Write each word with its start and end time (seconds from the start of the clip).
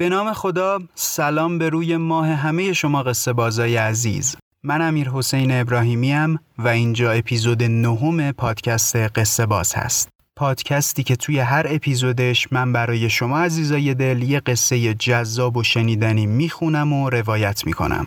به 0.00 0.08
نام 0.08 0.32
خدا 0.32 0.78
سلام 0.94 1.58
به 1.58 1.68
روی 1.68 1.96
ماه 1.96 2.28
همه 2.28 2.72
شما 2.72 3.02
قصه 3.02 3.32
بازای 3.32 3.76
عزیز. 3.76 4.36
من 4.62 4.82
امیر 4.82 5.10
حسین 5.10 5.52
ابراهیمی 5.52 6.14
و 6.58 6.68
اینجا 6.68 7.12
اپیزود 7.12 7.62
نهم 7.62 8.32
پادکست 8.32 8.96
قصه 8.96 9.46
باز 9.46 9.74
هست. 9.74 10.08
پادکستی 10.36 11.02
که 11.02 11.16
توی 11.16 11.38
هر 11.38 11.66
اپیزودش 11.68 12.52
من 12.52 12.72
برای 12.72 13.10
شما 13.10 13.38
عزیزای 13.40 13.94
دل 13.94 14.22
یه 14.22 14.40
قصه 14.40 14.94
جذاب 14.94 15.56
و 15.56 15.62
شنیدنی 15.62 16.26
می‌خونم 16.26 16.92
و 16.92 17.10
روایت 17.10 17.66
می‌کنم. 17.66 18.04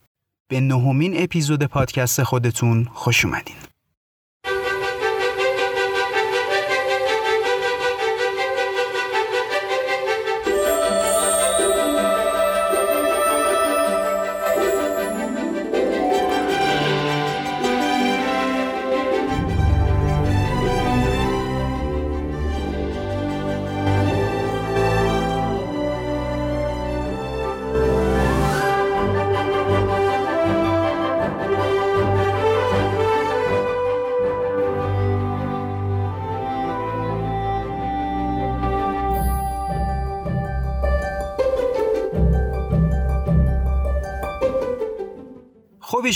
به 0.48 0.60
نهمین 0.60 1.24
اپیزود 1.24 1.64
پادکست 1.64 2.24
خودتون 2.24 2.88
خوش 2.94 3.26
اومدین. 3.26 3.56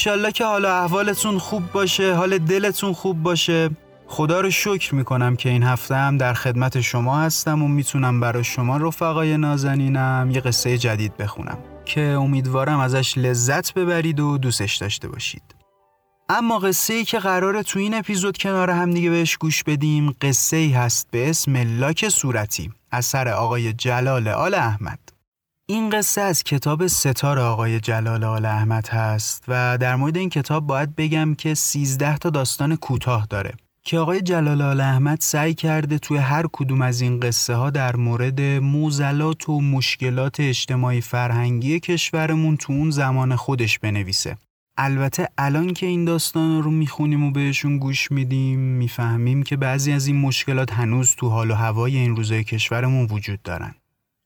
ایشالله 0.06 0.32
که 0.32 0.46
حالا 0.46 0.84
احوالتون 0.84 1.38
خوب 1.38 1.72
باشه 1.72 2.14
حال 2.14 2.38
دلتون 2.38 2.94
خوب 2.94 3.24
باشه. 3.24 3.70
خدا 4.08 4.42
رو 4.42 4.52
شکر 4.52 4.96
می‌کنم 4.96 5.36
که 5.36 5.50
این 5.50 5.64
هفته 5.64 5.96
هم 5.96 6.18
در 6.18 6.34
خدمت 6.34 6.82
شما 6.82 7.18
هستم 7.18 7.64
و 7.64 7.68
می‌تونم 7.68 8.20
برای 8.20 8.44
شما 8.44 8.78
رفقای 8.78 9.38
نازنینم 9.38 10.30
یه 10.34 10.42
قصه 10.42 10.78
جدید 10.78 11.18
بخونم 11.18 11.58
که 11.86 12.02
امیدوارم 12.02 12.80
ازش 12.80 13.18
لذت 13.18 13.74
ببرید 13.74 14.20
و 14.20 14.38
دوستش 14.38 14.76
داشته 14.76 15.08
باشید. 15.08 15.56
اما 16.30 16.60
قصه 16.60 16.94
ای 16.94 17.06
که 17.06 17.20
قراره 17.20 17.64
تو 17.64 17.80
این 17.80 17.94
اپیزود 17.94 18.38
کنار 18.38 18.70
هم 18.70 18.92
دیگه 18.92 19.10
بهش 19.10 19.38
گوش 19.38 19.64
بدیم 19.64 20.16
قصه 20.22 20.58
ای 20.58 20.72
هست 20.72 21.08
به 21.12 21.30
اسم 21.30 21.80
لاک 21.80 22.10
صورتی 22.10 22.72
اثر 22.92 23.28
آقای 23.30 23.74
جلال 23.74 24.28
آل 24.28 24.54
احمد. 24.54 25.15
این 25.68 25.90
قصه 25.90 26.22
از 26.22 26.44
کتاب 26.44 26.88
ستار 26.88 27.40
آقای 27.40 27.80
جلال 27.80 28.24
آل 28.24 28.46
احمد 28.46 28.88
هست 28.88 29.44
و 29.48 29.78
در 29.78 29.96
مورد 29.96 30.18
این 30.18 30.30
کتاب 30.30 30.68
باید 30.68 30.96
بگم 30.96 31.36
که 31.36 31.54
13 31.54 32.18
تا 32.18 32.30
داستان 32.30 32.76
کوتاه 32.76 33.28
داره 33.30 33.54
که 33.84 33.98
آقای 33.98 34.22
جلال 34.22 34.62
آل 34.62 34.82
احمد 34.82 35.22
سعی 35.22 35.54
کرده 35.54 35.98
توی 35.98 36.18
هر 36.18 36.46
کدوم 36.54 36.82
از 36.82 37.02
این 37.02 37.20
قصه 37.20 37.56
ها 37.56 37.70
در 37.70 37.96
مورد 37.96 38.42
موزلات 38.42 39.50
و 39.50 39.62
مشکلات 39.62 40.40
اجتماعی 40.40 41.02
فرهنگی 41.02 41.80
کشورمون 41.80 42.58
تو 42.58 42.74
اون 42.74 42.90
زمان 42.90 43.36
خودش 43.36 43.80
بنویسه. 43.80 44.38
البته 44.78 45.30
الان 45.38 45.74
که 45.74 45.86
این 45.86 46.06
داستان 46.06 46.64
رو 46.64 46.72
می‌خونیم 46.72 47.24
و 47.24 47.32
بهشون 47.32 47.78
گوش 47.78 48.12
میدیم 48.12 48.60
می‌فهمیم 48.60 49.44
که 49.44 49.58
بعضی 49.58 49.92
از 49.92 50.08
این 50.08 50.22
مشکلات 50.22 50.74
هنوز 50.74 51.16
تو 51.16 51.30
حال 51.30 51.52
و 51.52 51.54
هوای 51.54 51.98
این 51.98 52.16
روزای 52.16 52.44
کشورمون 52.44 53.08
وجود 53.12 53.42
دارن. 53.42 53.76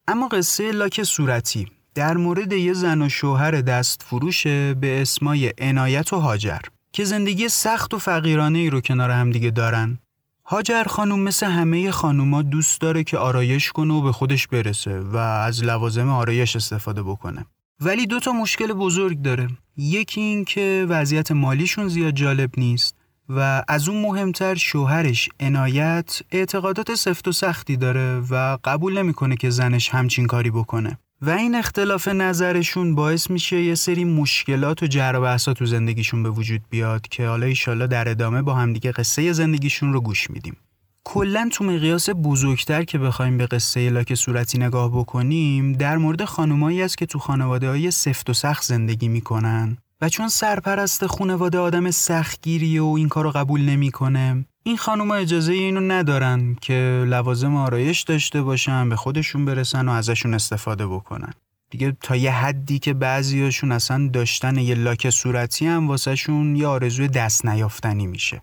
اما 0.09 0.27
قصه 0.27 0.71
لاک 0.71 1.03
صورتی 1.03 1.67
در 1.95 2.17
مورد 2.17 2.53
یه 2.53 2.73
زن 2.73 3.01
و 3.01 3.09
شوهر 3.09 3.51
دست 3.51 4.03
فروشه 4.03 4.73
به 4.73 5.01
اسمای 5.01 5.53
عنایت 5.57 6.13
و 6.13 6.19
هاجر 6.19 6.59
که 6.93 7.03
زندگی 7.03 7.49
سخت 7.49 7.93
و 7.93 7.97
فقیرانه 7.97 8.59
ای 8.59 8.69
رو 8.69 8.81
کنار 8.81 9.11
همدیگه 9.11 9.49
دارن. 9.49 9.99
هاجر 10.45 10.83
خانوم 10.83 11.19
مثل 11.19 11.45
همه 11.45 11.91
خانوما 11.91 12.41
دوست 12.41 12.81
داره 12.81 13.03
که 13.03 13.17
آرایش 13.17 13.71
کنه 13.71 13.93
و 13.93 14.01
به 14.01 14.11
خودش 14.11 14.47
برسه 14.47 14.99
و 14.99 15.17
از 15.17 15.63
لوازم 15.63 16.09
آرایش 16.09 16.55
استفاده 16.55 17.03
بکنه. 17.03 17.45
ولی 17.79 18.07
دو 18.07 18.19
تا 18.19 18.31
مشکل 18.31 18.73
بزرگ 18.73 19.21
داره. 19.21 19.47
یکی 19.77 20.21
این 20.21 20.45
که 20.45 20.85
وضعیت 20.89 21.31
مالیشون 21.31 21.87
زیاد 21.87 22.13
جالب 22.13 22.49
نیست 22.57 22.95
و 23.29 23.63
از 23.67 23.89
اون 23.89 24.01
مهمتر 24.01 24.55
شوهرش 24.55 25.29
عنایت 25.39 26.21
اعتقادات 26.31 26.95
سفت 26.95 27.27
و 27.27 27.31
سختی 27.31 27.77
داره 27.77 28.19
و 28.29 28.57
قبول 28.63 28.97
نمی‌کنه 28.97 29.35
که 29.35 29.49
زنش 29.49 29.89
همچین 29.89 30.27
کاری 30.27 30.51
بکنه. 30.51 30.97
و 31.21 31.29
این 31.29 31.55
اختلاف 31.55 32.07
نظرشون 32.07 32.95
باعث 32.95 33.29
میشه 33.29 33.61
یه 33.61 33.75
سری 33.75 34.03
مشکلات 34.03 34.83
و 34.83 34.87
جر 34.87 35.19
و 35.21 35.37
تو 35.37 35.65
زندگیشون 35.65 36.23
به 36.23 36.29
وجود 36.29 36.61
بیاد 36.69 37.01
که 37.01 37.27
حالا 37.27 37.45
ایشالا 37.45 37.87
در 37.87 38.09
ادامه 38.09 38.41
با 38.41 38.53
همدیگه 38.53 38.91
قصه 38.91 39.31
زندگیشون 39.31 39.93
رو 39.93 40.01
گوش 40.01 40.29
میدیم. 40.29 40.57
کلا 41.03 41.49
تو 41.51 41.63
مقیاس 41.63 42.09
بزرگتر 42.09 42.83
که 42.83 42.97
بخوایم 42.97 43.37
به 43.37 43.45
قصه 43.45 43.89
لاک 43.89 44.15
صورتی 44.15 44.57
نگاه 44.57 44.91
بکنیم 44.91 45.73
در 45.73 45.97
مورد 45.97 46.25
خانمایی 46.25 46.81
است 46.81 46.97
که 46.97 47.05
تو 47.05 47.19
خانواده 47.19 47.69
های 47.69 47.91
سفت 47.91 48.29
و 48.29 48.33
سخت 48.33 48.63
زندگی 48.63 49.07
می‌کنن. 49.07 49.77
و 50.01 50.09
چون 50.09 50.27
سرپرست 50.27 51.07
خونواده 51.07 51.57
آدم 51.57 51.91
سختگیری 51.91 52.79
و 52.79 52.85
این 52.85 53.09
کارو 53.09 53.31
قبول 53.31 53.61
نمی‌کنه 53.61 54.45
این 54.63 54.77
خانوما 54.77 55.15
اجازه 55.15 55.53
اینو 55.53 55.79
ندارن 55.79 56.55
که 56.61 57.03
لوازم 57.07 57.55
آرایش 57.55 58.01
داشته 58.01 58.41
باشن 58.41 58.89
به 58.89 58.95
خودشون 58.95 59.45
برسن 59.45 59.87
و 59.87 59.91
ازشون 59.91 60.33
استفاده 60.33 60.87
بکنن. 60.87 61.33
دیگه 61.69 61.97
تا 62.01 62.15
یه 62.15 62.31
حدی 62.31 62.79
که 62.79 62.93
بعضیاشون 62.93 63.71
اصلا 63.71 64.09
داشتن 64.13 64.57
یه 64.57 64.75
لاک 64.75 65.09
صورتی 65.09 65.67
هم 65.67 65.87
واسهشون 65.87 66.55
یه 66.55 66.67
آرزوی 66.67 67.07
دست 67.07 67.45
نیافتنی 67.45 68.07
میشه. 68.07 68.41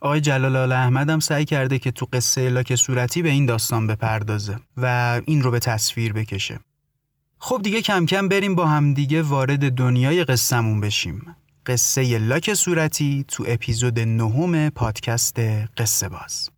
آقای 0.00 0.20
جلال 0.20 0.56
آل 0.56 0.72
احمد 0.72 1.10
هم 1.10 1.20
سعی 1.20 1.44
کرده 1.44 1.78
که 1.78 1.90
تو 1.90 2.06
قصه 2.12 2.48
لاک 2.48 2.74
صورتی 2.74 3.22
به 3.22 3.28
این 3.28 3.46
داستان 3.46 3.86
بپردازه 3.86 4.56
و 4.76 5.20
این 5.24 5.42
رو 5.42 5.50
به 5.50 5.58
تصویر 5.58 6.12
بکشه. 6.12 6.60
خب 7.42 7.60
دیگه 7.62 7.82
کم 7.82 8.06
کم 8.06 8.28
بریم 8.28 8.54
با 8.54 8.66
هم 8.66 8.94
دیگه 8.94 9.22
وارد 9.22 9.72
دنیای 9.72 10.24
قصهمون 10.24 10.80
بشیم. 10.80 11.36
قصه 11.66 12.18
لاک 12.18 12.54
صورتی 12.54 13.24
تو 13.28 13.44
اپیزود 13.48 13.98
نهم 13.98 14.70
پادکست 14.70 15.40
قصه 15.76 16.08
باز. 16.08 16.50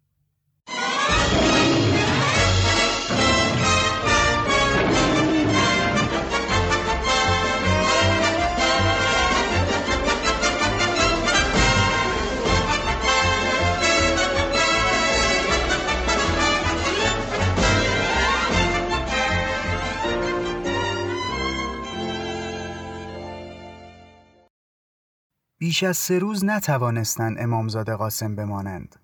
از 25.84 25.96
سه 25.96 26.18
روز 26.18 26.44
نتوانستند 26.44 27.36
امامزاده 27.40 27.94
قاسم 27.96 28.36
بمانند. 28.36 28.96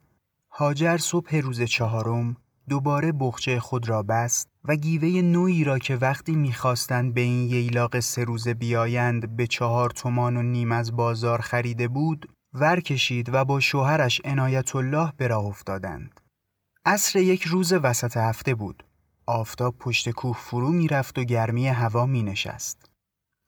هاجر 0.51 0.97
صبح 0.97 1.37
روز 1.37 1.63
چهارم 1.63 2.37
دوباره 2.69 3.13
بخچه 3.13 3.61
خود 3.61 3.89
را 3.89 4.03
بست 4.03 4.49
و 4.65 4.77
گیوه 4.77 5.23
نوعی 5.23 5.65
را 5.65 5.79
که 5.79 5.97
وقتی 5.97 6.37
می‌خواستند 6.37 7.15
به 7.15 7.21
این 7.21 7.49
ییلاق 7.49 8.01
سه 8.01 8.25
روزه 8.25 8.55
بیایند 8.55 9.37
به 9.37 9.47
چهار 9.47 9.91
تومان 9.91 10.37
و 10.37 10.43
نیم 10.43 10.73
از 10.73 10.97
بازار 10.97 11.41
خریده 11.41 11.89
بود 11.89 12.29
ور 12.53 12.81
کشید 12.81 13.35
و 13.35 13.45
با 13.45 13.61
شوهرش 13.61 14.21
عنایت 14.25 14.77
الله 14.77 15.13
به 15.17 15.27
راه 15.27 15.45
افتادند. 15.45 16.21
عصر 16.85 17.19
یک 17.19 17.43
روز 17.43 17.73
وسط 17.73 18.17
هفته 18.17 18.55
بود. 18.55 18.85
آفتاب 19.27 19.79
پشت 19.79 20.11
کوه 20.11 20.37
فرو 20.41 20.73
می‌رفت 20.73 21.19
و 21.19 21.25
گرمی 21.25 21.69
هوا 21.69 22.07
می 22.07 22.23
نشست. 22.23 22.88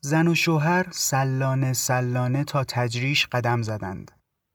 زن 0.02 0.29
و 0.29 0.35
شوهر 0.35 0.87
سلانه 0.91 1.73
سلانه 1.73 2.44
تا 2.44 2.64
تجریش 2.64 3.26
قدم 3.26 3.62
زدند. 3.62 4.11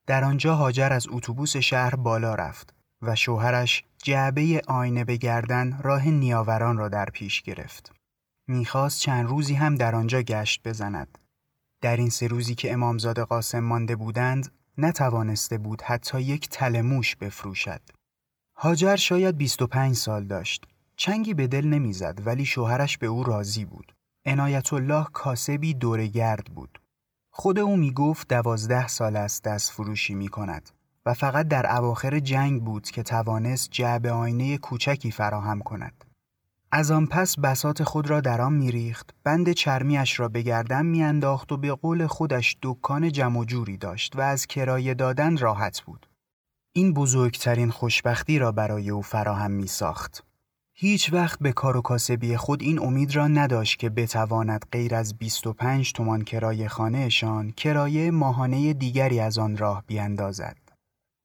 در 0.07 0.23
آنجا 0.23 0.55
هاجر 0.55 0.93
از 0.93 1.07
اتوبوس 1.09 1.57
شهر 1.57 1.95
بالا 1.95 2.35
رفت 2.35 2.73
و 3.01 3.15
شوهرش 3.15 3.83
جعبه 4.03 4.61
آینه 4.67 5.03
به 5.03 5.17
گردن 5.17 5.79
راه 5.83 6.07
نیاوران 6.07 6.77
را 6.77 6.89
در 6.89 7.05
پیش 7.05 7.41
گرفت. 7.41 7.93
می‌خواست 8.47 8.99
چند 8.99 9.27
روزی 9.27 9.53
هم 9.53 9.75
در 9.75 9.95
آنجا 9.95 10.21
گشت 10.21 10.67
بزند. 10.67 11.17
در 11.81 11.97
این 11.97 12.09
سه 12.09 12.27
روزی 12.27 12.55
که 12.55 12.73
امامزاده 12.73 13.23
قاسم 13.23 13.59
مانده 13.59 13.95
بودند 13.95 14.51
نتوانسته 14.77 15.57
بود 15.57 15.81
حتی 15.81 16.21
یک 16.21 16.49
تل 16.49 16.81
موش 16.81 17.15
بفروشد. 17.15 17.81
هاجر 18.57 18.95
شاید 18.95 19.37
25 19.37 19.95
سال 19.95 20.23
داشت. 20.23 20.67
چنگی 20.97 21.33
به 21.33 21.47
دل 21.47 21.65
نمی‌زد 21.65 22.21
ولی 22.25 22.45
شوهرش 22.45 22.97
به 22.97 23.07
او 23.07 23.23
راضی 23.23 23.65
بود. 23.65 23.94
عنایت 24.25 24.73
الله 24.73 25.05
کاسبی 25.13 25.73
دورگرد 25.73 26.45
بود. 26.45 26.81
خود 27.31 27.59
او 27.59 27.77
می 27.77 27.91
گفت 27.91 28.27
دوازده 28.27 28.87
سال 28.87 29.15
است 29.15 29.43
دست 29.43 29.71
فروشی 29.71 30.15
می 30.15 30.27
کند 30.27 30.69
و 31.05 31.13
فقط 31.13 31.47
در 31.47 31.77
اواخر 31.77 32.19
جنگ 32.19 32.63
بود 32.63 32.89
که 32.89 33.03
توانست 33.03 33.71
جعب 33.71 34.05
آینه 34.05 34.57
کوچکی 34.57 35.11
فراهم 35.11 35.59
کند. 35.59 36.05
از 36.71 36.91
آن 36.91 37.05
پس 37.05 37.39
بسات 37.39 37.83
خود 37.83 38.09
را 38.09 38.21
در 38.21 38.41
آن 38.41 38.53
میریخت 38.53 39.15
بند 39.23 39.51
چرمیش 39.51 40.19
را 40.19 40.27
به 40.27 40.41
گردن 40.41 40.85
میانداخت 40.85 41.51
و 41.51 41.57
به 41.57 41.73
قول 41.73 42.07
خودش 42.07 42.57
دکان 42.61 43.11
جمع 43.11 43.45
جوری 43.45 43.77
داشت 43.77 44.15
و 44.15 44.21
از 44.21 44.45
کرایه 44.45 44.93
دادن 44.93 45.37
راحت 45.37 45.81
بود 45.81 46.07
این 46.73 46.93
بزرگترین 46.93 47.71
خوشبختی 47.71 48.39
را 48.39 48.51
برای 48.51 48.89
او 48.89 49.01
فراهم 49.01 49.51
می 49.51 49.67
ساخت. 49.67 50.24
هیچ 50.77 51.13
وقت 51.13 51.39
به 51.39 51.51
کار 51.51 51.77
و 51.77 51.81
کاسبی 51.81 52.37
خود 52.37 52.61
این 52.61 52.79
امید 52.79 53.15
را 53.15 53.27
نداشت 53.27 53.79
که 53.79 53.89
بتواند 53.89 54.65
غیر 54.71 54.95
از 54.95 55.17
25 55.17 55.93
تومان 55.93 56.21
کرایه 56.21 56.67
خانهشان 56.67 57.51
کرایه 57.51 58.11
ماهانه 58.11 58.73
دیگری 58.73 59.19
از 59.19 59.37
آن 59.37 59.57
راه 59.57 59.83
بیاندازد. 59.87 60.57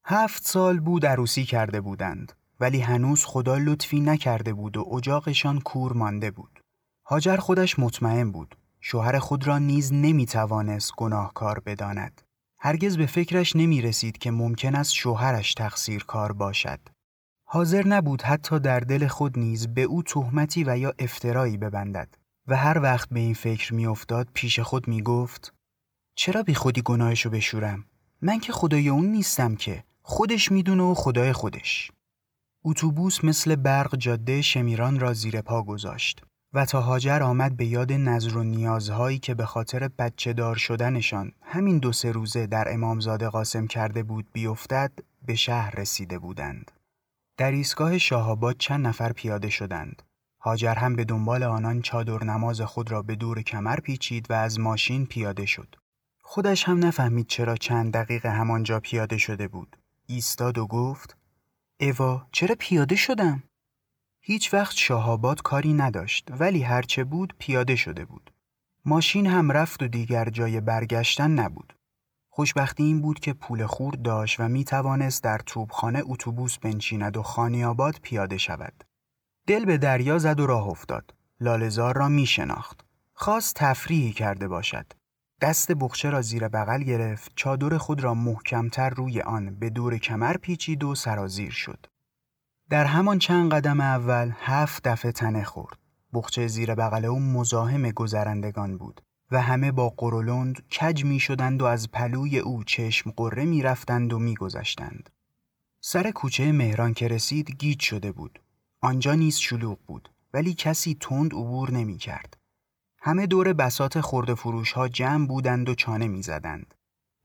هفت 0.05 0.45
سال 0.45 0.79
بود 0.79 1.05
عروسی 1.05 1.43
کرده 1.43 1.81
بودند 1.81 2.33
ولی 2.59 2.79
هنوز 2.79 3.25
خدا 3.25 3.57
لطفی 3.57 3.99
نکرده 3.99 4.53
بود 4.53 4.77
و 4.77 4.93
اجاقشان 4.95 5.59
کور 5.59 5.93
مانده 5.93 6.31
بود. 6.31 6.59
هاجر 7.05 7.37
خودش 7.37 7.79
مطمئن 7.79 8.31
بود. 8.31 8.57
شوهر 8.79 9.19
خود 9.19 9.47
را 9.47 9.57
نیز 9.57 9.93
نمی 9.93 10.25
توانست 10.25 10.91
گناهکار 10.97 11.59
بداند. 11.59 12.21
هرگز 12.59 12.97
به 12.97 13.05
فکرش 13.05 13.55
نمی 13.55 13.81
رسید 13.81 14.17
که 14.17 14.31
ممکن 14.31 14.75
است 14.75 14.93
شوهرش 14.93 15.53
تقصیر 15.53 16.03
کار 16.03 16.31
باشد. 16.31 16.79
حاضر 17.53 17.87
نبود 17.87 18.21
حتی 18.21 18.59
در 18.59 18.79
دل 18.79 19.07
خود 19.07 19.39
نیز 19.39 19.67
به 19.67 19.81
او 19.81 20.03
تهمتی 20.03 20.63
و 20.63 20.77
یا 20.77 20.93
افترایی 20.99 21.57
ببندد 21.57 22.07
و 22.47 22.57
هر 22.57 22.79
وقت 22.79 23.09
به 23.09 23.19
این 23.19 23.33
فکر 23.33 23.73
میافتاد 23.73 24.27
پیش 24.33 24.59
خود 24.59 24.87
می 24.87 25.01
گفت 25.01 25.53
چرا 26.15 26.43
بی 26.43 26.53
خودی 26.53 26.81
گناهشو 26.81 27.29
بشورم؟ 27.29 27.85
من 28.21 28.39
که 28.39 28.53
خدای 28.53 28.89
اون 28.89 29.05
نیستم 29.05 29.55
که 29.55 29.83
خودش 30.01 30.51
می‌دونه 30.51 30.83
و 30.83 30.93
خدای 30.93 31.33
خودش. 31.33 31.91
اتوبوس 32.65 33.23
مثل 33.23 33.55
برق 33.55 33.95
جاده 33.95 34.41
شمیران 34.41 34.99
را 34.99 35.13
زیر 35.13 35.41
پا 35.41 35.63
گذاشت 35.63 36.23
و 36.53 36.65
تا 36.65 36.81
هاجر 36.81 37.23
آمد 37.23 37.57
به 37.57 37.65
یاد 37.65 37.91
نظر 37.91 38.37
و 38.37 38.43
نیازهایی 38.43 39.19
که 39.19 39.33
به 39.33 39.45
خاطر 39.45 39.87
بچه 39.87 40.33
دار 40.33 40.55
شدنشان 40.55 41.31
همین 41.41 41.79
دو 41.79 41.91
سه 41.91 42.11
روزه 42.11 42.47
در 42.47 42.73
امامزاده 42.73 43.29
قاسم 43.29 43.67
کرده 43.67 44.03
بود 44.03 44.25
بیفتد 44.33 44.91
به 45.25 45.35
شهر 45.35 45.75
رسیده 45.75 46.19
بودند. 46.19 46.71
در 47.41 47.51
ایستگاه 47.51 47.97
شاهاباد 47.97 48.57
چند 48.57 48.87
نفر 48.87 49.11
پیاده 49.11 49.49
شدند. 49.49 50.01
هاجر 50.39 50.75
هم 50.75 50.95
به 50.95 51.05
دنبال 51.05 51.43
آنان 51.43 51.81
چادر 51.81 52.23
نماز 52.23 52.61
خود 52.61 52.91
را 52.91 53.01
به 53.01 53.15
دور 53.15 53.41
کمر 53.41 53.79
پیچید 53.79 54.31
و 54.31 54.33
از 54.33 54.59
ماشین 54.59 55.05
پیاده 55.05 55.45
شد. 55.45 55.75
خودش 56.21 56.63
هم 56.63 56.85
نفهمید 56.85 57.27
چرا 57.27 57.55
چند 57.55 57.93
دقیقه 57.93 58.29
همانجا 58.29 58.79
پیاده 58.79 59.17
شده 59.17 59.47
بود. 59.47 59.77
ایستاد 60.07 60.57
و 60.57 60.67
گفت 60.67 61.17
اوا 61.79 62.27
چرا 62.31 62.55
پیاده 62.59 62.95
شدم؟ 62.95 63.43
هیچ 64.19 64.53
وقت 64.53 64.75
شاهاباد 64.75 65.41
کاری 65.41 65.73
نداشت 65.73 66.27
ولی 66.39 66.61
هرچه 66.61 67.03
بود 67.03 67.33
پیاده 67.39 67.75
شده 67.75 68.05
بود. 68.05 68.31
ماشین 68.85 69.27
هم 69.27 69.51
رفت 69.51 69.83
و 69.83 69.87
دیگر 69.87 70.29
جای 70.29 70.61
برگشتن 70.61 71.31
نبود. 71.31 71.73
خوشبختی 72.33 72.83
این 72.83 73.01
بود 73.01 73.19
که 73.19 73.33
پول 73.33 73.65
خورد 73.65 74.01
داشت 74.01 74.39
و 74.39 74.47
می 74.47 74.63
توانست 74.63 75.23
در 75.23 75.37
توبخانه 75.45 76.01
اتوبوس 76.05 76.57
بنشیند 76.57 77.17
و 77.17 77.23
خانیاباد 77.23 77.99
پیاده 78.01 78.37
شود. 78.37 78.83
دل 79.47 79.65
به 79.65 79.77
دریا 79.77 80.17
زد 80.17 80.39
و 80.39 80.47
راه 80.47 80.67
افتاد. 80.67 81.13
لالزار 81.39 81.95
را 81.95 82.09
می 82.09 82.25
شناخت. 82.25 82.85
خواست 83.13 83.55
تفریحی 83.55 84.11
کرده 84.11 84.47
باشد. 84.47 84.93
دست 85.41 85.71
بخچه 85.71 86.09
را 86.09 86.21
زیر 86.21 86.47
بغل 86.47 86.83
گرفت، 86.83 87.31
چادر 87.35 87.77
خود 87.77 88.03
را 88.03 88.13
محکمتر 88.13 88.89
روی 88.89 89.21
آن 89.21 89.55
به 89.55 89.69
دور 89.69 89.97
کمر 89.97 90.37
پیچید 90.37 90.83
و 90.83 90.95
سرازیر 90.95 91.51
شد. 91.51 91.85
در 92.69 92.85
همان 92.85 93.19
چند 93.19 93.53
قدم 93.53 93.81
اول 93.81 94.31
هفت 94.39 94.87
دفعه 94.87 95.11
تنه 95.11 95.43
خورد. 95.43 95.77
بخچه 96.13 96.47
زیر 96.47 96.75
بغل 96.75 97.05
او 97.05 97.19
مزاحم 97.19 97.91
گذرندگان 97.91 98.77
بود 98.77 99.01
و 99.31 99.41
همه 99.41 99.71
با 99.71 99.89
قرولند 99.89 100.69
کج 100.69 101.05
می 101.05 101.19
شدند 101.19 101.61
و 101.61 101.65
از 101.65 101.91
پلوی 101.91 102.39
او 102.39 102.63
چشم 102.63 103.11
قره 103.11 103.45
می 103.45 103.61
رفتند 103.61 104.13
و 104.13 104.19
می 104.19 104.35
گذشتند. 104.35 105.09
سر 105.81 106.11
کوچه 106.11 106.51
مهران 106.51 106.93
که 106.93 107.07
رسید 107.07 107.51
گیج 107.51 107.81
شده 107.81 108.11
بود. 108.11 108.41
آنجا 108.81 109.13
نیز 109.13 109.37
شلوغ 109.37 109.79
بود 109.87 110.09
ولی 110.33 110.53
کسی 110.53 110.97
تند 110.99 111.33
عبور 111.33 111.71
نمی 111.71 111.97
کرد. 111.97 112.37
همه 112.97 113.27
دور 113.27 113.53
بسات 113.53 114.01
خورده 114.01 114.35
فروش 114.35 114.71
ها 114.71 114.87
جمع 114.87 115.27
بودند 115.27 115.69
و 115.69 115.75
چانه 115.75 116.07
می 116.07 116.23
زدند. 116.23 116.73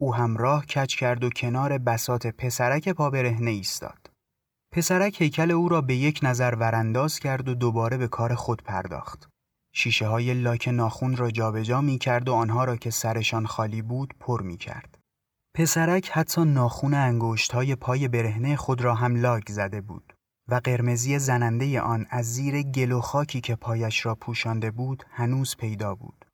او 0.00 0.14
هم 0.14 0.36
راه 0.36 0.66
کج 0.66 0.96
کرد 0.96 1.24
و 1.24 1.30
کنار 1.30 1.78
بسات 1.78 2.26
پسرک 2.26 2.88
پا 2.88 3.10
برهنه 3.10 3.50
ایستاد. 3.50 4.10
پسرک 4.72 5.22
هیکل 5.22 5.50
او 5.50 5.68
را 5.68 5.80
به 5.80 5.96
یک 5.96 6.20
نظر 6.22 6.54
ورانداز 6.54 7.18
کرد 7.18 7.48
و 7.48 7.54
دوباره 7.54 7.96
به 7.96 8.08
کار 8.08 8.34
خود 8.34 8.62
پرداخت. 8.62 9.28
شیشه 9.78 10.06
های 10.06 10.34
لاک 10.34 10.69
ناخون 10.69 11.17
را 11.17 11.31
جابجا 11.31 11.81
می 11.81 11.99
کرد 11.99 12.28
و 12.28 12.34
آنها 12.34 12.64
را 12.64 12.76
که 12.76 12.90
سرشان 12.90 13.46
خالی 13.46 13.82
بود 13.82 14.14
پر 14.20 14.43
می 14.43 14.56
کرد. 14.56 14.99
پسرک 15.55 16.11
حتی 16.12 16.44
ناخون 16.44 16.94
انگشت 16.94 17.52
های 17.52 17.75
پای 17.75 18.08
برهنه 18.08 18.56
خود 18.56 18.81
را 18.81 18.94
هم 18.94 19.17
لاک 19.17 19.50
زده 19.50 19.81
بود 19.81 20.12
و 20.49 20.61
قرمزی 20.64 21.19
زننده 21.19 21.81
آن 21.81 22.06
از 22.11 22.34
زیر 22.34 22.62
گل 22.62 22.93
و 22.93 23.00
خاکی 23.00 23.40
که 23.40 23.55
پایش 23.55 24.06
را 24.06 24.14
پوشانده 24.14 24.70
بود 24.70 25.05
هنوز 25.11 25.56
پیدا 25.56 25.94
بود. 25.94 26.25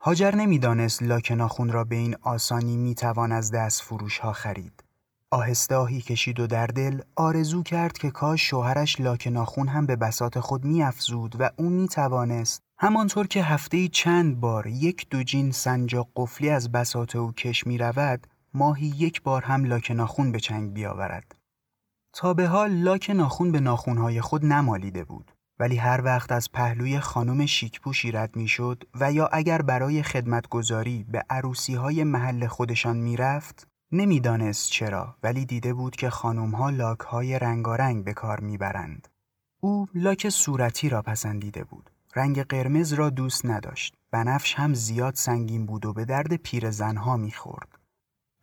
هاجر 0.00 0.34
نمی‌دانست 0.34 1.02
لاک 1.02 1.32
ناخون 1.32 1.72
را 1.72 1.84
به 1.84 1.96
این 1.96 2.16
آسانی 2.22 2.76
می 2.76 2.94
توان 2.94 3.32
از 3.32 3.50
دست 3.50 3.82
فروش 3.82 4.18
ها 4.18 4.32
خرید. 4.32 4.84
آهسته 5.30 5.74
آهی 5.74 6.00
کشید 6.00 6.40
و 6.40 6.46
در 6.46 6.66
دل 6.66 7.00
آرزو 7.16 7.62
کرد 7.62 7.98
که 7.98 8.10
کاش 8.10 8.50
شوهرش 8.50 9.00
لاک 9.00 9.26
ناخون 9.26 9.68
هم 9.68 9.86
به 9.86 9.96
بسات 9.96 10.40
خود 10.40 10.64
میافزود 10.64 11.36
و 11.38 11.50
او 11.56 11.70
می 11.70 11.88
توانست 11.88 12.62
همانطور 12.84 13.26
که 13.26 13.42
هفته 13.42 13.88
چند 13.88 14.40
بار 14.40 14.66
یک 14.66 15.06
دو 15.10 15.22
جین 15.22 15.52
سنجاق 15.52 16.08
قفلی 16.16 16.50
از 16.50 16.72
بسات 16.72 17.16
او 17.16 17.32
کش 17.32 17.66
می 17.66 17.78
رود 17.78 18.26
ماهی 18.54 18.86
یک 18.86 19.22
بار 19.22 19.42
هم 19.42 19.64
لاک 19.64 19.90
ناخون 19.90 20.32
به 20.32 20.40
چنگ 20.40 20.72
بیاورد. 20.72 21.34
تا 22.12 22.34
به 22.34 22.46
حال 22.46 22.70
لاک 22.70 23.10
ناخون 23.10 23.52
به 23.52 23.60
ناخونهای 23.60 24.20
خود 24.20 24.44
نمالیده 24.44 25.04
بود 25.04 25.32
ولی 25.58 25.76
هر 25.76 26.00
وقت 26.04 26.32
از 26.32 26.52
پهلوی 26.52 27.00
خانم 27.00 27.46
شیکپوشی 27.46 28.12
رد 28.12 28.36
می‌شد 28.36 28.84
و 29.00 29.12
یا 29.12 29.26
اگر 29.26 29.62
برای 29.62 30.02
خدمتگذاری 30.02 31.04
به 31.08 31.24
عروسی 31.30 31.74
های 31.74 32.04
محل 32.04 32.46
خودشان 32.46 32.96
می‌رفت 32.96 33.68
نمی‌دانست 33.92 34.70
چرا 34.70 35.16
ولی 35.22 35.44
دیده 35.46 35.74
بود 35.74 35.96
که 35.96 36.10
خانم 36.10 36.50
ها 36.50 36.70
لاک 36.70 37.00
های 37.00 37.38
رنگارنگ 37.38 38.04
به 38.04 38.12
کار 38.12 38.40
می‌برند. 38.40 39.08
او 39.60 39.86
لاک 39.94 40.28
صورتی 40.28 40.88
را 40.88 41.02
پسندیده 41.02 41.64
بود. 41.64 41.90
رنگ 42.14 42.42
قرمز 42.42 42.92
را 42.92 43.10
دوست 43.10 43.46
نداشت. 43.46 43.94
بنفش 44.10 44.54
هم 44.54 44.74
زیاد 44.74 45.14
سنگین 45.14 45.66
بود 45.66 45.86
و 45.86 45.92
به 45.92 46.04
درد 46.04 46.36
پیر 46.36 46.70
زنها 46.70 47.16
می‌خورد. 47.16 47.78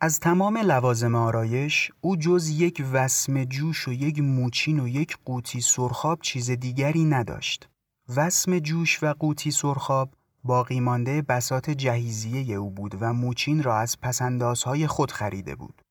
از 0.01 0.19
تمام 0.19 0.57
لوازم 0.57 1.15
آرایش 1.15 1.91
او 2.01 2.15
جز 2.15 2.49
یک 2.49 2.83
وسم 2.91 3.43
جوش 3.43 3.87
و 3.87 3.93
یک 3.93 4.19
موچین 4.19 4.79
و 4.79 4.87
یک 4.87 5.17
قوطی 5.25 5.61
سرخاب 5.61 6.19
چیز 6.21 6.51
دیگری 6.51 7.05
نداشت. 7.05 7.69
وسم 8.15 8.59
جوش 8.59 9.03
و 9.03 9.13
قوطی 9.13 9.51
سرخاب 9.51 10.13
باقی 10.43 10.79
مانده 10.79 11.21
بسات 11.21 11.69
جهیزیه 11.69 12.55
او 12.55 12.69
بود 12.69 12.97
و 12.99 13.13
موچین 13.13 13.63
را 13.63 13.77
از 13.77 14.01
پسندازهای 14.01 14.87
خود 14.87 15.11
خریده 15.11 15.55
بود. 15.55 15.81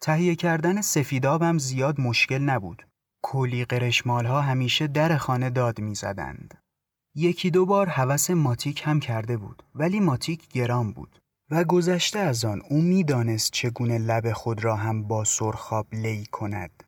تهیه 0.00 0.34
کردن 0.34 0.80
سفیداب 0.80 1.42
هم 1.42 1.58
زیاد 1.58 2.00
مشکل 2.00 2.38
نبود. 2.38 2.86
کلی 3.22 3.64
قرشمال 3.64 4.26
ها 4.26 4.40
همیشه 4.40 4.86
در 4.86 5.16
خانه 5.16 5.50
داد 5.50 5.80
می‌زدند. 5.80 6.54
یکی 7.18 7.50
دو 7.50 7.66
بار 7.66 7.86
هوس 7.86 8.30
ماتیک 8.30 8.82
هم 8.84 9.00
کرده 9.00 9.36
بود 9.36 9.62
ولی 9.74 10.00
ماتیک 10.00 10.48
گرام 10.48 10.92
بود 10.92 11.18
و 11.50 11.64
گذشته 11.64 12.18
از 12.18 12.44
آن 12.44 12.62
او 12.70 12.82
می‌دانست 12.82 13.52
چگونه 13.52 13.98
لب 13.98 14.32
خود 14.32 14.64
را 14.64 14.76
هم 14.76 15.02
با 15.02 15.24
سرخاب 15.24 15.86
لی 15.92 16.26
کند. 16.32 16.82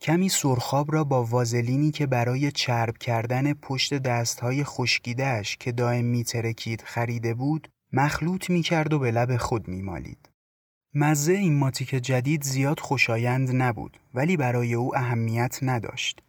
کمی 0.00 0.28
سرخاب 0.28 0.92
را 0.92 1.04
با 1.04 1.24
وازلینی 1.24 1.90
که 1.90 2.06
برای 2.06 2.52
چرب 2.52 2.98
کردن 2.98 3.52
پشت 3.52 3.94
دستهای 3.94 4.64
خشکیدهش 4.64 5.56
که 5.56 5.72
دائم 5.72 6.04
میترکید 6.04 6.82
خریده 6.82 7.34
بود 7.34 7.68
مخلوط 7.92 8.50
می‌کرد 8.50 8.92
و 8.92 8.98
به 8.98 9.10
لب 9.10 9.36
خود 9.36 9.68
میمالید. 9.68 10.30
مزه 10.94 11.32
این 11.32 11.58
ماتیک 11.58 11.90
جدید 11.90 12.42
زیاد 12.42 12.80
خوشایند 12.80 13.50
نبود 13.54 14.00
ولی 14.14 14.36
برای 14.36 14.74
او 14.74 14.96
اهمیت 14.96 15.58
نداشت. 15.62 16.22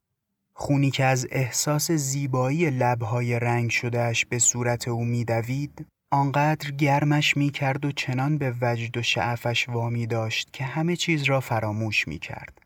خونی 0.62 0.91
که 0.91 1.06
از 1.06 1.27
احساس 1.32 1.91
زیبایی 1.91 2.70
لبهای 2.70 3.39
رنگ 3.39 3.70
شدهش 3.70 4.25
به 4.25 4.39
صورت 4.39 4.88
او 4.88 5.06
میدوید 5.06 5.86
آنقدر 6.12 6.72
گرمش 6.72 7.38
می‌کرد 7.38 7.86
و 7.86 7.91
چنان 7.91 8.38
به 8.38 8.56
وجد 8.62 8.98
و 8.98 9.01
شعفش 9.01 9.70
وامی 9.70 10.08
داشت 10.08 10.53
که 10.53 10.63
همه 10.63 10.96
چیز 10.96 11.24
را 11.24 11.39
فراموش 11.39 12.08
می‌کرد. 12.08 12.62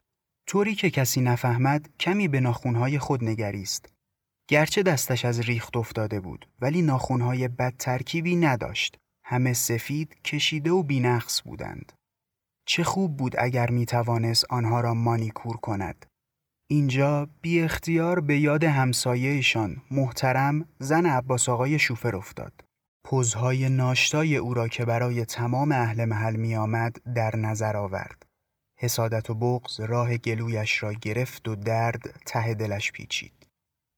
طوری 0.47 0.75
که 0.75 0.89
کسی 0.89 1.21
نفهمد 1.21 1.89
کمی 1.99 2.27
به 2.27 2.39
ناخونهای 2.39 2.99
خود 2.99 3.23
نگریست. 3.23 3.89
گرچه 4.49 4.83
دستش 4.83 5.25
از 5.25 5.39
ریخت 5.39 5.77
افتاده 5.77 6.19
بود 6.19 6.47
ولی 6.61 6.81
ناخونهای 6.81 7.47
بد 7.47 7.73
ترکیبی 7.79 8.35
نداشت. 8.35 8.97
همه 9.25 9.53
سفید، 9.53 10.21
کشیده 10.23 10.71
و 10.71 10.83
بینقص 10.83 11.41
بودند. 11.41 11.91
چه 12.67 12.83
خوب 12.83 13.17
بود 13.17 13.35
اگر 13.37 13.69
می 13.69 13.85
توانست 13.85 14.45
آنها 14.49 14.81
را 14.81 14.93
مانیکور 14.93 15.57
کند. 15.57 16.05
اینجا 16.67 17.27
بی 17.41 17.61
اختیار 17.61 18.19
به 18.19 18.39
یاد 18.39 18.63
همسایهشان 18.63 19.81
محترم 19.91 20.65
زن 20.79 21.05
عباس 21.05 21.49
آقای 21.49 21.79
شوفر 21.79 22.15
افتاد. 22.15 22.53
پوزهای 23.03 23.69
ناشتای 23.69 24.37
او 24.37 24.53
را 24.53 24.67
که 24.67 24.85
برای 24.85 25.25
تمام 25.25 25.71
اهل 25.71 26.05
محل 26.05 26.35
می 26.35 26.55
آمد 26.55 26.95
در 27.15 27.35
نظر 27.35 27.77
آورد. 27.77 28.23
حسادت 28.79 29.29
و 29.29 29.33
بغز 29.33 29.79
راه 29.79 30.17
گلویش 30.17 30.83
را 30.83 30.93
گرفت 30.93 31.47
و 31.47 31.55
درد 31.55 32.21
ته 32.25 32.53
دلش 32.53 32.91
پیچید. 32.91 33.47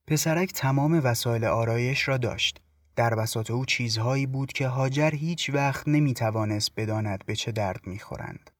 پسرک 0.07 0.53
تمام 0.53 1.01
وسایل 1.03 1.45
آرایش 1.45 2.07
را 2.07 2.17
داشت. 2.17 2.61
در 2.95 3.15
بساط 3.15 3.51
او 3.51 3.65
چیزهایی 3.65 4.25
بود 4.25 4.53
که 4.53 4.67
هاجر 4.67 5.11
هیچ 5.11 5.49
وقت 5.49 5.87
نمی 5.87 6.13
توانست 6.13 6.71
بداند 6.77 7.23
به 7.25 7.35
چه 7.35 7.51
درد 7.51 7.87
می 7.87 7.99
خورند. 7.99 8.51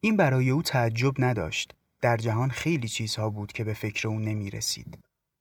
این 0.00 0.16
برای 0.16 0.50
او 0.50 0.62
تعجب 0.62 1.14
نداشت. 1.18 1.77
در 2.00 2.16
جهان 2.16 2.50
خیلی 2.50 2.88
چیزها 2.88 3.30
بود 3.30 3.52
که 3.52 3.64
به 3.64 3.74
فکر 3.74 4.08
او 4.08 4.18
نمی 4.18 4.50
رسید. 4.50 4.98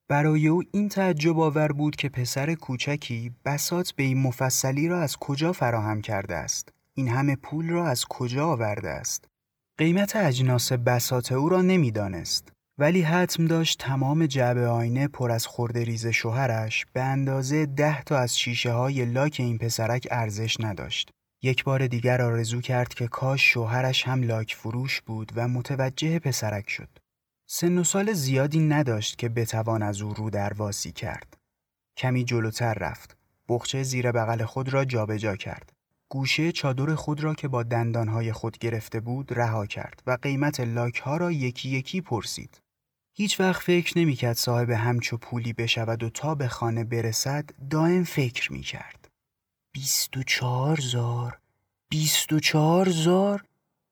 برای 0.10 0.48
او 0.48 0.64
این 0.72 0.90
تعجب 0.90 1.40
آور 1.40 1.72
بود 1.72 1.96
که 1.96 2.10
پسر 2.10 2.56
کوچکی 2.56 3.32
بسات 3.46 3.92
به 3.92 4.04
این 4.04 4.22
مفصلی 4.22 4.88
را 4.88 5.02
از 5.02 5.18
کجا 5.18 5.54
فراهم 5.54 6.02
کرده 6.02 6.36
است. 6.36 6.70
این 6.94 7.08
همه 7.08 7.36
پول 7.36 7.70
را 7.70 7.88
از 7.88 8.06
کجا 8.06 8.48
آورده 8.48 8.90
است. 8.90 9.26
قیمت 9.78 10.16
اجناس 10.16 10.72
بسات 10.72 11.32
او 11.32 11.50
را 11.50 11.62
نمی‌دانست. 11.62 12.52
ولی 12.80 13.02
حتم 13.02 13.46
داشت 13.46 13.80
تمام 13.80 14.26
جعبه 14.26 14.68
آینه 14.68 15.08
پر 15.08 15.32
از 15.32 15.48
خورده 15.48 15.84
ریز 15.84 16.08
شوهرش 16.08 16.86
به 16.94 17.02
اندازه 17.02 17.66
ده 17.66 18.04
تا 18.04 18.18
از 18.18 18.40
شیشه 18.40 18.72
های 18.72 19.06
لاک 19.06 19.36
این 19.40 19.58
پسرک 19.58 20.08
ارزش 20.12 20.60
نداشت. 20.60 21.10
یک 21.42 21.64
بار 21.64 21.88
دیگر 21.88 22.22
آرزو 22.22 22.62
کرد 22.62 22.94
که 22.94 23.08
کاش 23.08 23.54
شوهرش 23.54 24.08
هم 24.08 24.24
لاک 24.24 24.56
فروش 24.56 25.02
بود 25.02 25.32
و 25.36 25.48
متوجه 25.48 26.20
پسرک 26.20 26.70
شد. 26.70 26.90
سن 27.50 27.78
و 27.78 27.84
سال 27.84 28.14
زیادی 28.14 28.60
نداشت 28.60 29.18
که 29.18 29.30
بتوان 29.30 29.84
از 29.84 30.02
او 30.02 30.14
رو 30.14 30.30
درواسی 30.30 30.92
کرد. 30.92 31.38
کمی 31.98 32.24
جلوتر 32.24 32.74
رفت. 32.74 33.18
بخچه 33.50 33.84
زیر 33.84 34.12
بغل 34.12 34.46
خود 34.46 34.74
را 34.74 34.86
جابجا 34.86 35.18
جا 35.18 35.36
کرد. 35.36 35.74
گوشه 36.10 36.52
چادر 36.52 36.96
خود 36.96 37.24
را 37.24 37.36
که 37.36 37.48
با 37.48 37.64
دندانهای 37.64 38.32
خود 38.32 38.58
گرفته 38.58 39.00
بود 39.00 39.34
رها 39.34 39.66
کرد 39.66 40.04
و 40.08 40.18
قیمت 40.22 40.60
لاک 40.60 40.98
ها 40.98 41.18
را 41.18 41.32
یکی 41.32 41.70
یکی 41.70 42.02
پرسید. 42.02 42.62
هیچ 43.14 43.40
وقت 43.40 43.62
فکر 43.62 44.00
نمی 44.00 44.16
کرد 44.16 44.36
صاحب 44.36 44.70
همچو 44.70 45.18
پولی 45.18 45.54
بشود 45.54 46.04
و 46.04 46.10
تا 46.10 46.36
به 46.36 46.48
خانه 46.48 46.84
برسد 46.84 47.50
دائم 47.70 48.04
فکر 48.04 48.54
می 48.54 48.62
کرد. 48.62 49.07
بیست 49.78 50.18
و 50.18 50.24
چهار 50.24 50.80
زار. 50.80 51.40
بیست 51.90 52.34
و 52.34 52.40
چهار 52.40 52.90
زار. 52.90 53.46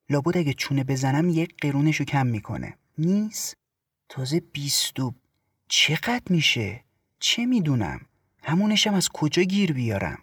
لابد 0.10 0.38
اگه 0.38 0.54
چونه 0.54 0.84
بزنم 0.84 1.30
یک 1.30 1.56
قرونشو 1.62 2.04
کم 2.04 2.28
می‌کنه. 2.28 2.78
نیست؟ 2.98 3.58
تازه 4.10 4.40
بیست 4.40 5.00
و 5.00 5.14
چقدر 5.68 6.24
میشه؟ 6.30 6.84
چه 7.20 7.46
می‌دونم؟ 7.46 8.02
همونشم 8.44 8.94
از 8.94 9.10
کجا 9.10 9.44
گیر 9.44 9.74
بیارم؟ 9.74 10.22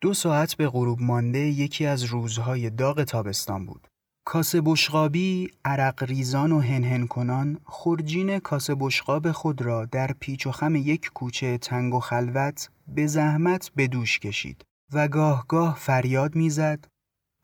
دو 0.00 0.14
ساعت 0.14 0.54
به 0.54 0.68
غروب 0.68 1.02
مانده 1.02 1.38
یکی 1.38 1.86
از 1.86 2.04
روزهای 2.04 2.70
داغ 2.70 3.04
تابستان 3.04 3.66
بود. 3.66 3.88
کاسه 4.24 4.60
بشقابی 4.60 5.50
عرق 5.64 6.02
ریزان 6.02 6.52
و 6.52 6.60
هنهن 6.60 7.06
کنان 7.06 7.60
خورجین 7.64 8.38
کاسه 8.38 8.74
بشقاب 8.80 9.32
خود 9.32 9.62
را 9.62 9.84
در 9.84 10.10
پیچ 10.20 10.46
و 10.46 10.52
خم 10.52 10.76
یک 10.76 11.10
کوچه 11.14 11.58
تنگ 11.58 11.94
و 11.94 12.00
خلوت 12.00 12.70
به 12.88 13.06
زحمت 13.06 13.70
به 13.76 13.86
دوش 13.86 14.18
کشید 14.18 14.64
و 14.92 15.08
گاه 15.08 15.46
گاه 15.48 15.76
فریاد 15.76 16.34
می‌زد. 16.34 16.84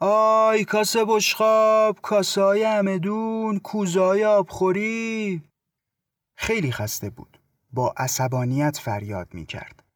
آی 0.01 0.65
کاسه 0.65 1.05
بشقاب 1.09 1.99
کاسای 2.03 2.63
همدون 2.63 3.59
کوزای 3.59 4.25
آبخوری. 4.25 5.43
خیلی 6.37 6.73
خسته 6.73 7.11
بود. 7.11 7.41
با 7.73 7.95
عصبانیت 7.97 8.77
فریاد 8.77 9.29
می 9.35 9.47
کرد. 9.47 9.88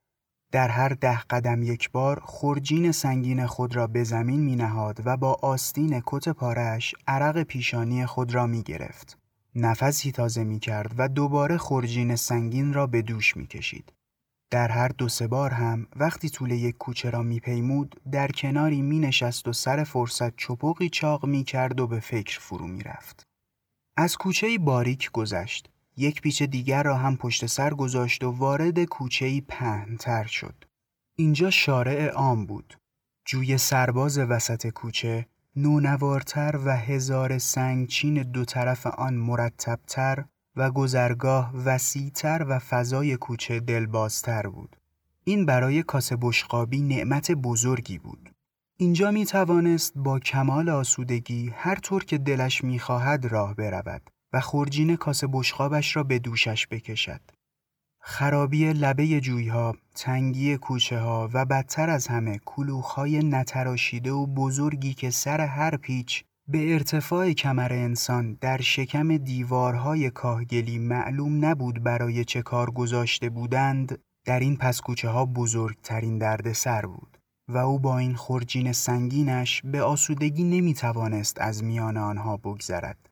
در 0.52 0.68
هر 0.68 0.88
ده 0.88 1.21
قدم 1.21 1.62
یک 1.62 1.90
بار 1.90 2.21
خورجین 2.21 2.92
سنگین 2.92 3.47
خود 3.47 3.76
را 3.76 3.87
به 3.87 4.04
زمین 4.04 4.40
می 4.40 4.56
نهاد 4.56 5.02
و 5.04 5.16
با 5.16 5.38
آستین 5.42 6.02
کت 6.06 6.28
پارش 6.28 6.94
عرق 7.06 7.42
پیشانی 7.42 8.06
خود 8.06 8.35
را 8.35 8.47
می 8.47 8.62
گرفت. 8.62 9.18
نفسی 9.54 10.12
تازه 10.12 10.44
می 10.44 10.59
کرد 10.59 10.94
و 10.99 11.09
دوباره 11.09 11.56
خورجین 11.56 12.16
سنگین 12.16 12.73
را 12.73 12.87
به 12.87 13.02
دوش 13.02 13.37
می 13.37 13.47
کشید. 13.47 13.92
در 14.50 14.68
هر 14.68 14.88
دو 14.88 15.09
سه 15.09 15.26
بار 15.26 15.50
هم 15.50 15.87
وقتی 15.97 16.28
طول 16.28 16.50
یک 16.50 16.78
کوچه 16.78 17.11
را 17.11 17.23
میپیمود 17.23 18.00
در 18.12 18.28
کناری 18.28 18.82
می 18.82 18.99
نشست 18.99 19.49
و 19.49 19.52
سر 19.52 19.85
فرصت 19.85 20.37
چپقی 20.37 20.88
چاق 20.88 21.26
می 21.26 21.44
کرد 21.44 21.80
و 21.80 21.87
به 21.87 22.00
فکر 22.00 22.40
فرو 22.40 22.66
می 22.66 22.82
رفت. 22.82 23.23
از 23.97 24.16
کوچه 24.16 24.59
باریک 24.59 25.11
گذشت. 25.11 25.72
یک 25.96 26.20
پیچ 26.20 26.42
دیگر 26.42 26.82
را 26.82 26.96
هم 26.96 27.16
پشت 27.16 27.46
سر 27.46 27.75
گذاشت 27.75 28.25
و 28.25 28.30
وارد 28.30 28.84
کوچه 28.84 29.40
پهنتر 29.40 30.25
شد. 30.25 30.64
اینجا 31.16 31.50
شارع 31.50 32.08
عام 32.08 32.46
بود. 32.46 32.78
جوی 33.25 33.58
سرباز 33.58 34.18
وسط 34.18 34.66
کوچه 34.66 35.26
نونوارتر 35.56 36.61
و 36.64 36.76
هزار 36.76 37.38
سنگچین 37.38 38.22
دو 38.22 38.44
طرف 38.44 38.87
آن 38.87 39.14
مرتبتر 39.14 40.25
و 40.56 40.70
گذرگاه 40.70 41.52
وسیعتر 41.64 42.46
و 42.49 42.58
فضای 42.58 43.16
کوچه 43.16 43.61
دلبازتر 43.61 44.46
بود. 44.46 44.76
این 45.25 45.46
برای 45.46 45.82
کاسه 45.82 46.16
بشقابی 46.20 46.82
نعمت 46.82 47.32
بزرگی 47.32 47.99
بود. 47.99 48.34
اینجا 48.76 49.11
می 49.11 49.26
توانست 49.26 49.92
با 49.96 50.18
کمال 50.18 50.68
آسودگی 50.68 51.50
هر 51.54 51.75
طور 51.75 52.04
که 52.04 52.18
دلش 52.18 52.64
می 52.64 52.78
خواهد 52.78 53.26
راه 53.26 53.54
برود 53.54 54.11
و 54.32 54.40
خورجین 54.40 54.96
کاسه 54.96 55.26
بشقابش 55.32 55.96
را 55.96 56.02
به 56.02 56.18
دوشش 56.18 56.66
بکشد. 56.66 57.20
خرابی 58.00 58.72
لبه 58.72 59.20
جویها، 59.20 59.76
تنگی 59.94 60.56
کوچه 60.56 60.98
ها 60.98 61.30
و 61.32 61.44
بدتر 61.44 61.90
از 61.90 62.06
همه 62.06 62.40
کلوخهای 62.44 63.18
نتراشیده 63.18 64.12
و 64.12 64.26
بزرگی 64.26 64.94
که 64.94 65.10
سر 65.10 65.40
هر 65.40 65.76
پیچ 65.76 66.24
به 66.48 66.72
ارتفاع 66.72 67.32
کمر 67.32 67.72
انسان 67.72 68.38
در 68.40 68.60
شکم 68.60 69.16
دیوارهای 69.16 70.10
کاهگلی 70.10 70.78
معلوم 70.78 71.44
نبود 71.44 71.82
برای 71.82 72.24
چه 72.24 72.42
کار 72.42 72.70
گذاشته 72.70 73.30
بودند 73.30 73.98
در 74.24 74.40
این 74.40 74.56
پسکوچه 74.56 75.08
ها 75.08 75.26
بزرگترین 75.26 76.18
درد 76.18 76.52
سر 76.52 76.86
بود 76.86 77.18
و 77.48 77.56
او 77.58 77.78
با 77.78 77.98
این 77.98 78.14
خورجین 78.14 78.72
سنگینش 78.72 79.62
به 79.64 79.82
آسودگی 79.82 80.44
نمی 80.44 80.74
توانست 80.74 81.40
از 81.40 81.64
میان 81.64 81.96
آنها 81.96 82.36
بگذرد. 82.36 83.12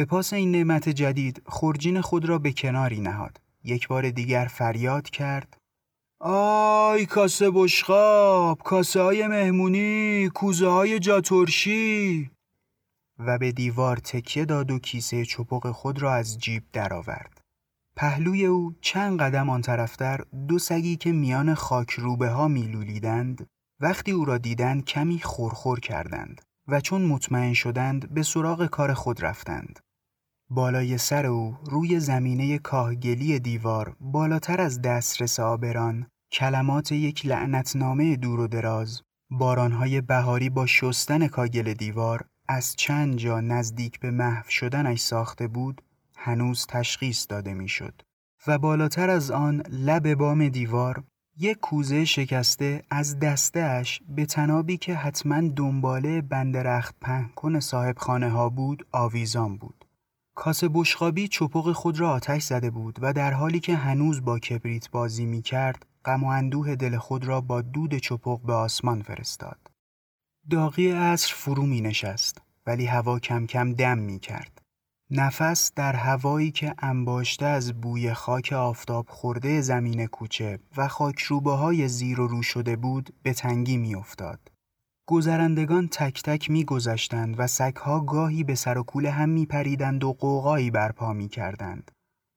به 0.00 0.06
پاس 0.06 0.32
این 0.32 0.50
نعمت 0.50 0.88
جدید 0.88 1.42
خورجین 1.46 2.00
خود 2.00 2.24
را 2.24 2.38
به 2.38 2.52
کناری 2.52 3.00
نهاد. 3.00 3.40
یک 3.64 3.88
بار 3.88 4.10
دیگر 4.10 4.46
فریاد 4.50 5.10
کرد 5.10 5.56
آی 6.20 7.06
کاسه 7.06 7.50
بشقاب، 7.54 8.62
کاسه 8.62 9.00
های 9.00 9.26
مهمونی، 9.26 10.28
کوزه 10.28 10.68
های 10.68 10.98
جاترشی 10.98 12.30
و 13.18 13.38
به 13.38 13.52
دیوار 13.52 13.96
تکیه 13.96 14.44
داد 14.44 14.70
و 14.70 14.78
کیسه 14.78 15.24
چپق 15.24 15.70
خود 15.70 16.02
را 16.02 16.14
از 16.14 16.38
جیب 16.38 16.62
درآورد. 16.72 17.40
پهلوی 17.96 18.46
او 18.46 18.74
چند 18.80 19.20
قدم 19.20 19.50
آن 19.50 19.60
طرفتر 19.60 20.24
دو 20.48 20.58
سگی 20.58 20.96
که 20.96 21.12
میان 21.12 21.54
خاک 21.54 21.90
روبه 21.90 22.28
ها 22.28 22.48
میلولیدند 22.48 23.46
وقتی 23.80 24.12
او 24.12 24.24
را 24.24 24.38
دیدند 24.38 24.84
کمی 24.84 25.20
خورخور 25.20 25.80
کردند 25.80 26.40
و 26.68 26.80
چون 26.80 27.02
مطمئن 27.02 27.54
شدند 27.54 28.14
به 28.14 28.22
سراغ 28.22 28.66
کار 28.66 28.94
خود 28.94 29.24
رفتند. 29.24 29.80
بالای 30.52 30.98
سر 30.98 31.26
او 31.26 31.56
روی 31.64 32.00
زمینه 32.00 32.58
کاهگلی 32.58 33.38
دیوار 33.38 33.96
بالاتر 34.00 34.60
از 34.60 34.82
دسترس 34.82 35.40
آبران 35.40 36.06
کلمات 36.32 36.92
یک 36.92 37.26
لعنتنامه 37.26 38.16
دور 38.16 38.40
و 38.40 38.46
دراز 38.46 39.02
بارانهای 39.30 40.00
بهاری 40.00 40.50
با 40.50 40.66
شستن 40.66 41.26
کاگل 41.28 41.74
دیوار 41.74 42.24
از 42.48 42.76
چند 42.76 43.16
جا 43.16 43.40
نزدیک 43.40 44.00
به 44.00 44.10
محو 44.10 44.50
شدنش 44.50 45.00
ساخته 45.00 45.48
بود 45.48 45.82
هنوز 46.16 46.66
تشخیص 46.68 47.26
داده 47.28 47.54
می‌شد 47.54 48.02
و 48.46 48.58
بالاتر 48.58 49.10
از 49.10 49.30
آن 49.30 49.62
لب 49.70 50.14
بام 50.14 50.48
دیوار 50.48 51.04
یک 51.38 51.58
کوزه 51.58 52.04
شکسته 52.04 52.82
از 52.90 53.18
دستهش 53.18 54.02
به 54.08 54.26
تنابی 54.26 54.76
که 54.76 54.94
حتما 54.94 55.48
دنباله 55.56 56.20
بند 56.20 56.56
رخت 56.56 56.94
پهن 57.00 57.60
صاحب 57.60 57.98
خانه 57.98 58.30
ها 58.30 58.48
بود 58.48 58.86
آویزان 58.92 59.56
بود. 59.56 59.79
کاسه 60.34 60.68
بشخابی 60.68 61.28
چپق 61.28 61.72
خود 61.72 62.00
را 62.00 62.10
آتش 62.10 62.42
زده 62.42 62.70
بود 62.70 62.98
و 63.02 63.12
در 63.12 63.32
حالی 63.32 63.60
که 63.60 63.76
هنوز 63.76 64.24
با 64.24 64.38
کبریت 64.38 64.90
بازی 64.90 65.26
می 65.26 65.42
کرد 65.42 65.86
غم 66.04 66.24
و 66.24 66.26
اندوه 66.26 66.74
دل 66.74 66.96
خود 66.96 67.24
را 67.24 67.40
با 67.40 67.62
دود 67.62 67.94
چپق 67.94 68.40
به 68.40 68.52
آسمان 68.52 69.02
فرستاد. 69.02 69.70
داغی 70.50 70.90
عصر 70.90 71.34
فرو 71.34 71.66
می 71.66 71.80
نشست 71.80 72.42
ولی 72.66 72.86
هوا 72.86 73.18
کم 73.18 73.46
کم 73.46 73.72
دم 73.72 73.98
می 73.98 74.18
کرد. 74.18 74.62
نفس 75.10 75.72
در 75.74 75.96
هوایی 75.96 76.50
که 76.50 76.74
انباشته 76.78 77.46
از 77.46 77.80
بوی 77.80 78.14
خاک 78.14 78.52
آفتاب 78.52 79.06
خورده 79.08 79.60
زمین 79.60 80.06
کوچه 80.06 80.58
و 80.76 80.88
خاک 80.88 81.32
های 81.46 81.88
زیر 81.88 82.20
و 82.20 82.26
رو 82.26 82.42
شده 82.42 82.76
بود 82.76 83.14
به 83.22 83.32
تنگی 83.32 83.76
می 83.76 83.94
افتاد. 83.94 84.40
گذرندگان 85.10 85.88
تک 85.88 86.22
تک 86.22 86.50
میگذشتند 86.50 87.34
و 87.38 87.46
سگها 87.46 88.00
گاهی 88.00 88.44
به 88.44 88.54
سر 88.54 88.78
و 88.78 88.82
کول 88.82 89.06
هم 89.06 89.28
میپریدند 89.28 90.04
و 90.04 90.12
قوقایی 90.12 90.70
برپا 90.70 91.12
می‌کردند. 91.12 91.90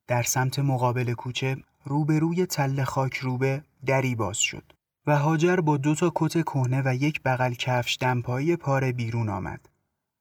در 0.07 0.23
سمت 0.23 0.59
مقابل 0.59 1.13
کوچه 1.13 1.57
روبروی 1.85 2.45
تله 2.45 2.83
خاک 2.83 3.17
روبه 3.17 3.63
دری 3.85 4.15
باز 4.15 4.37
شد 4.37 4.63
و 5.07 5.17
هاجر 5.17 5.55
با 5.55 5.77
دو 5.77 5.95
تا 5.95 6.11
کت 6.15 6.43
کهنه 6.43 6.81
و 6.85 6.95
یک 6.95 7.21
بغل 7.25 7.53
کفش 7.53 7.97
دمپایی 8.01 8.55
پاره 8.55 8.91
بیرون 8.91 9.29
آمد. 9.29 9.69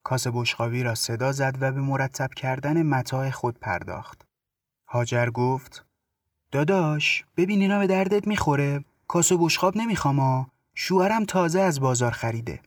کاسه 0.05 0.31
بشقابی 0.31 0.83
را 0.83 0.95
صدا 0.95 1.33
زد 1.33 1.59
و 1.61 1.73
به 1.73 1.81
مرتب 1.81 2.31
کردن 2.37 2.83
متاع 2.83 3.31
خود 3.31 3.59
پرداخت. 3.59 4.27
هاجر 4.89 5.31
گفت 5.31 5.85
داداش 6.51 7.25
ببین 7.37 7.61
اینا 7.61 7.79
به 7.79 7.87
دردت 7.87 8.29
می‌خوره 8.29 8.85
کاسه 9.09 9.37
بشقاب 9.37 9.77
نمی‌خوام 9.77 10.47
شوهرم 10.75 11.25
تازه 11.25 11.61
از 11.61 11.81
بازار 11.81 12.11
خریده. 12.11 12.61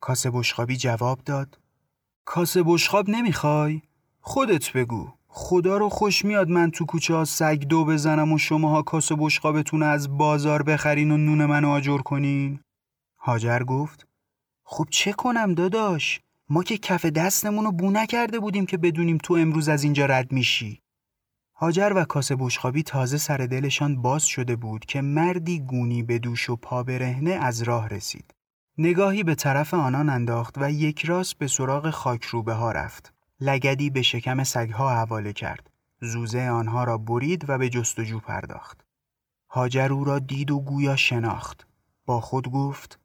کاسه 0.00 0.30
بشقابی 0.30 0.76
جواب 0.76 1.20
داد 1.24 1.58
کاسه 2.24 2.62
بشقاب 2.66 3.10
نمی‌خوای؟ 3.10 3.82
خودت 4.20 4.72
بگو 4.72 5.12
خدا 5.28 5.76
رو 5.76 5.88
خوش 5.88 6.24
میاد 6.24 6.48
من 6.48 6.70
تو 6.70 6.84
کوچه 6.84 7.14
ها 7.14 7.24
سگ 7.24 7.64
دو 7.68 7.84
بزنم 7.84 8.32
و 8.32 8.38
شماها 8.38 8.82
کاسه 8.82 9.16
بشقابتون 9.18 9.82
از 9.82 10.18
بازار 10.18 10.62
بخرین 10.62 11.10
و 11.10 11.16
نون 11.16 11.44
منو 11.46 11.68
آجر 11.68 11.98
کنین؟ 11.98 12.60
هاجر 13.18 13.62
گفت 13.62 14.06
خب 14.64 14.86
چه 14.90 15.12
کنم 15.12 15.54
داداش؟ 15.54 16.20
ما 16.48 16.62
که 16.62 16.78
کف 16.78 17.04
دستمون 17.04 17.64
رو 17.64 17.72
بو 17.72 17.90
نکرده 17.90 18.40
بودیم 18.40 18.66
که 18.66 18.76
بدونیم 18.76 19.18
تو 19.18 19.34
امروز 19.34 19.68
از 19.68 19.84
اینجا 19.84 20.06
رد 20.06 20.32
میشی. 20.32 20.80
هاجر 21.60 21.92
و 21.96 22.04
کاسه 22.04 22.36
بشخابی 22.36 22.82
تازه 22.82 23.18
سر 23.18 23.36
دلشان 23.36 24.02
باز 24.02 24.24
شده 24.24 24.56
بود 24.56 24.84
که 24.84 25.00
مردی 25.00 25.60
گونی 25.60 26.02
به 26.02 26.18
دوش 26.18 26.50
و 26.50 26.56
پا 26.56 26.82
برهنه 26.82 27.30
از 27.30 27.62
راه 27.62 27.88
رسید. 27.88 28.34
نگاهی 28.78 29.22
به 29.22 29.34
طرف 29.34 29.74
آنان 29.74 30.08
انداخت 30.08 30.58
و 30.58 30.70
یک 30.70 31.04
راست 31.04 31.38
به 31.38 31.46
سراغ 31.46 31.90
خاک 31.90 32.24
روبه 32.24 32.52
ها 32.52 32.72
رفت. 32.72 33.12
لگدی 33.40 33.90
به 33.90 34.02
شکم 34.02 34.44
سگها 34.44 34.90
حواله 34.90 35.32
کرد. 35.32 35.70
زوزه 36.00 36.48
آنها 36.48 36.84
را 36.84 36.98
برید 36.98 37.50
و 37.50 37.58
به 37.58 37.68
جستجو 37.68 38.20
پرداخت. 38.20 38.84
هاجر 39.50 39.92
او 39.92 40.04
را 40.04 40.18
دید 40.18 40.50
و 40.50 40.60
گویا 40.60 40.96
شناخت. 40.96 41.66
با 42.06 42.20
خود 42.20 42.50
گفت 42.50 43.00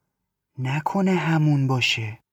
نکنه 0.58 1.14
همون 1.14 1.66
باشه. 1.66 2.23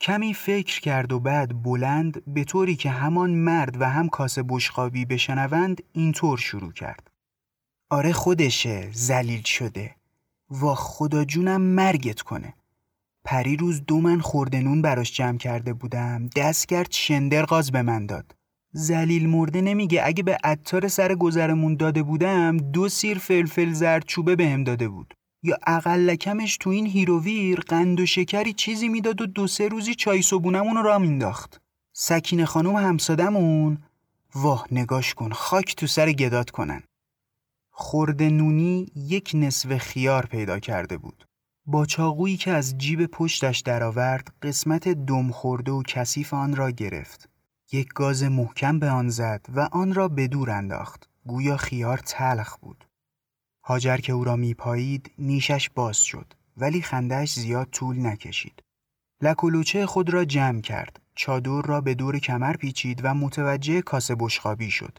کمی 0.00 0.34
فکر 0.34 0.80
کرد 0.80 1.12
و 1.12 1.20
بعد 1.20 1.62
بلند 1.62 2.22
به 2.26 2.44
طوری 2.44 2.76
که 2.76 2.90
همان 2.90 3.30
مرد 3.30 3.80
و 3.80 3.84
هم 3.90 4.08
کاسه 4.08 4.42
بشقابی 4.48 5.04
بشنوند 5.04 5.82
اینطور 5.92 6.38
شروع 6.38 6.72
کرد. 6.72 7.10
آره 7.90 8.12
خودشه 8.12 8.90
زلیل 8.92 9.42
شده. 9.42 9.94
وا 10.50 10.74
خدا 10.74 11.24
جونم 11.24 11.60
مرگت 11.60 12.20
کنه. 12.20 12.54
پری 13.24 13.56
روز 13.56 13.82
دو 13.86 14.00
من 14.00 14.20
خوردنون 14.20 14.82
براش 14.82 15.12
جمع 15.12 15.38
کرده 15.38 15.72
بودم 15.72 16.26
دست 16.36 16.68
کرد 16.68 16.92
شندر 16.92 17.44
غاز 17.44 17.72
به 17.72 17.82
من 17.82 18.06
داد. 18.06 18.34
ذلیل 18.72 19.28
مرده 19.28 19.60
نمیگه 19.60 20.02
اگه 20.04 20.22
به 20.22 20.38
عطار 20.44 20.88
سر 20.88 21.14
گذرمون 21.14 21.76
داده 21.76 22.02
بودم 22.02 22.56
دو 22.56 22.88
سیر 22.88 23.18
فلفل 23.18 23.72
زرد 23.72 24.04
چوبه 24.04 24.36
بهم 24.36 24.64
داده 24.64 24.88
بود. 24.88 25.14
یا 25.46 25.58
اقل 25.66 25.92
کمش 25.92 26.56
تو 26.56 26.70
این 26.70 26.86
هیر 26.86 27.18
و 27.18 27.28
ویر 27.28 27.60
قند 27.60 28.00
و 28.00 28.06
شکری 28.06 28.52
چیزی 28.52 28.88
می‌داد 28.88 29.20
و 29.20 29.26
دو 29.26 29.46
سه 29.46 29.68
روزی 29.68 29.94
چای 29.94 30.22
صبونمون 30.22 30.84
را 30.84 30.98
مینداخت. 30.98 31.60
سکینه 31.92 32.44
خانم 32.44 32.76
همسادمون 32.76 33.78
واه 34.34 34.66
نگاش 34.72 35.14
کن 35.14 35.32
خاک 35.32 35.76
تو 35.76 35.86
سر 35.86 36.12
گدات 36.12 36.50
کنن. 36.50 36.82
خورد 37.70 38.22
نونی 38.22 38.86
یک 38.96 39.30
نصف 39.34 39.76
خیار 39.78 40.26
پیدا 40.26 40.58
کرده 40.58 40.98
بود. 40.98 41.26
با 41.66 41.86
چاقویی 41.86 42.36
که 42.36 42.50
از 42.50 42.78
جیب 42.78 43.06
پشتش 43.06 43.60
درآورد 43.60 44.34
قسمت 44.42 44.88
دم 44.88 45.30
خورده 45.30 45.72
و 45.72 45.82
کثیف 45.82 46.34
آن 46.34 46.56
را 46.56 46.70
گرفت. 46.70 47.28
یک 47.72 47.88
گاز 47.88 48.22
محکم 48.22 48.78
به 48.78 48.90
آن 48.90 49.08
زد 49.08 49.46
و 49.54 49.60
آن 49.72 49.94
را 49.94 50.08
به 50.08 50.28
دور 50.28 50.50
انداخت. 50.50 51.08
گویا 51.26 51.56
خیار 51.56 51.98
تلخ 51.98 52.56
بود. 52.56 52.83
هاجر 53.66 53.96
که 53.96 54.12
او 54.12 54.24
را 54.24 54.36
میپایید 54.36 55.10
نیشش 55.18 55.70
باز 55.70 55.98
شد 55.98 56.32
ولی 56.56 56.82
خندهش 56.82 57.32
زیاد 57.32 57.68
طول 57.72 58.06
نکشید. 58.06 58.62
لکولوچه 59.22 59.86
خود 59.86 60.10
را 60.10 60.24
جمع 60.24 60.60
کرد. 60.60 61.00
چادر 61.14 61.62
را 61.62 61.80
به 61.80 61.94
دور 61.94 62.18
کمر 62.18 62.56
پیچید 62.56 63.00
و 63.04 63.14
متوجه 63.14 63.82
کاسه 63.82 64.14
بشخابی 64.14 64.70
شد. 64.70 64.98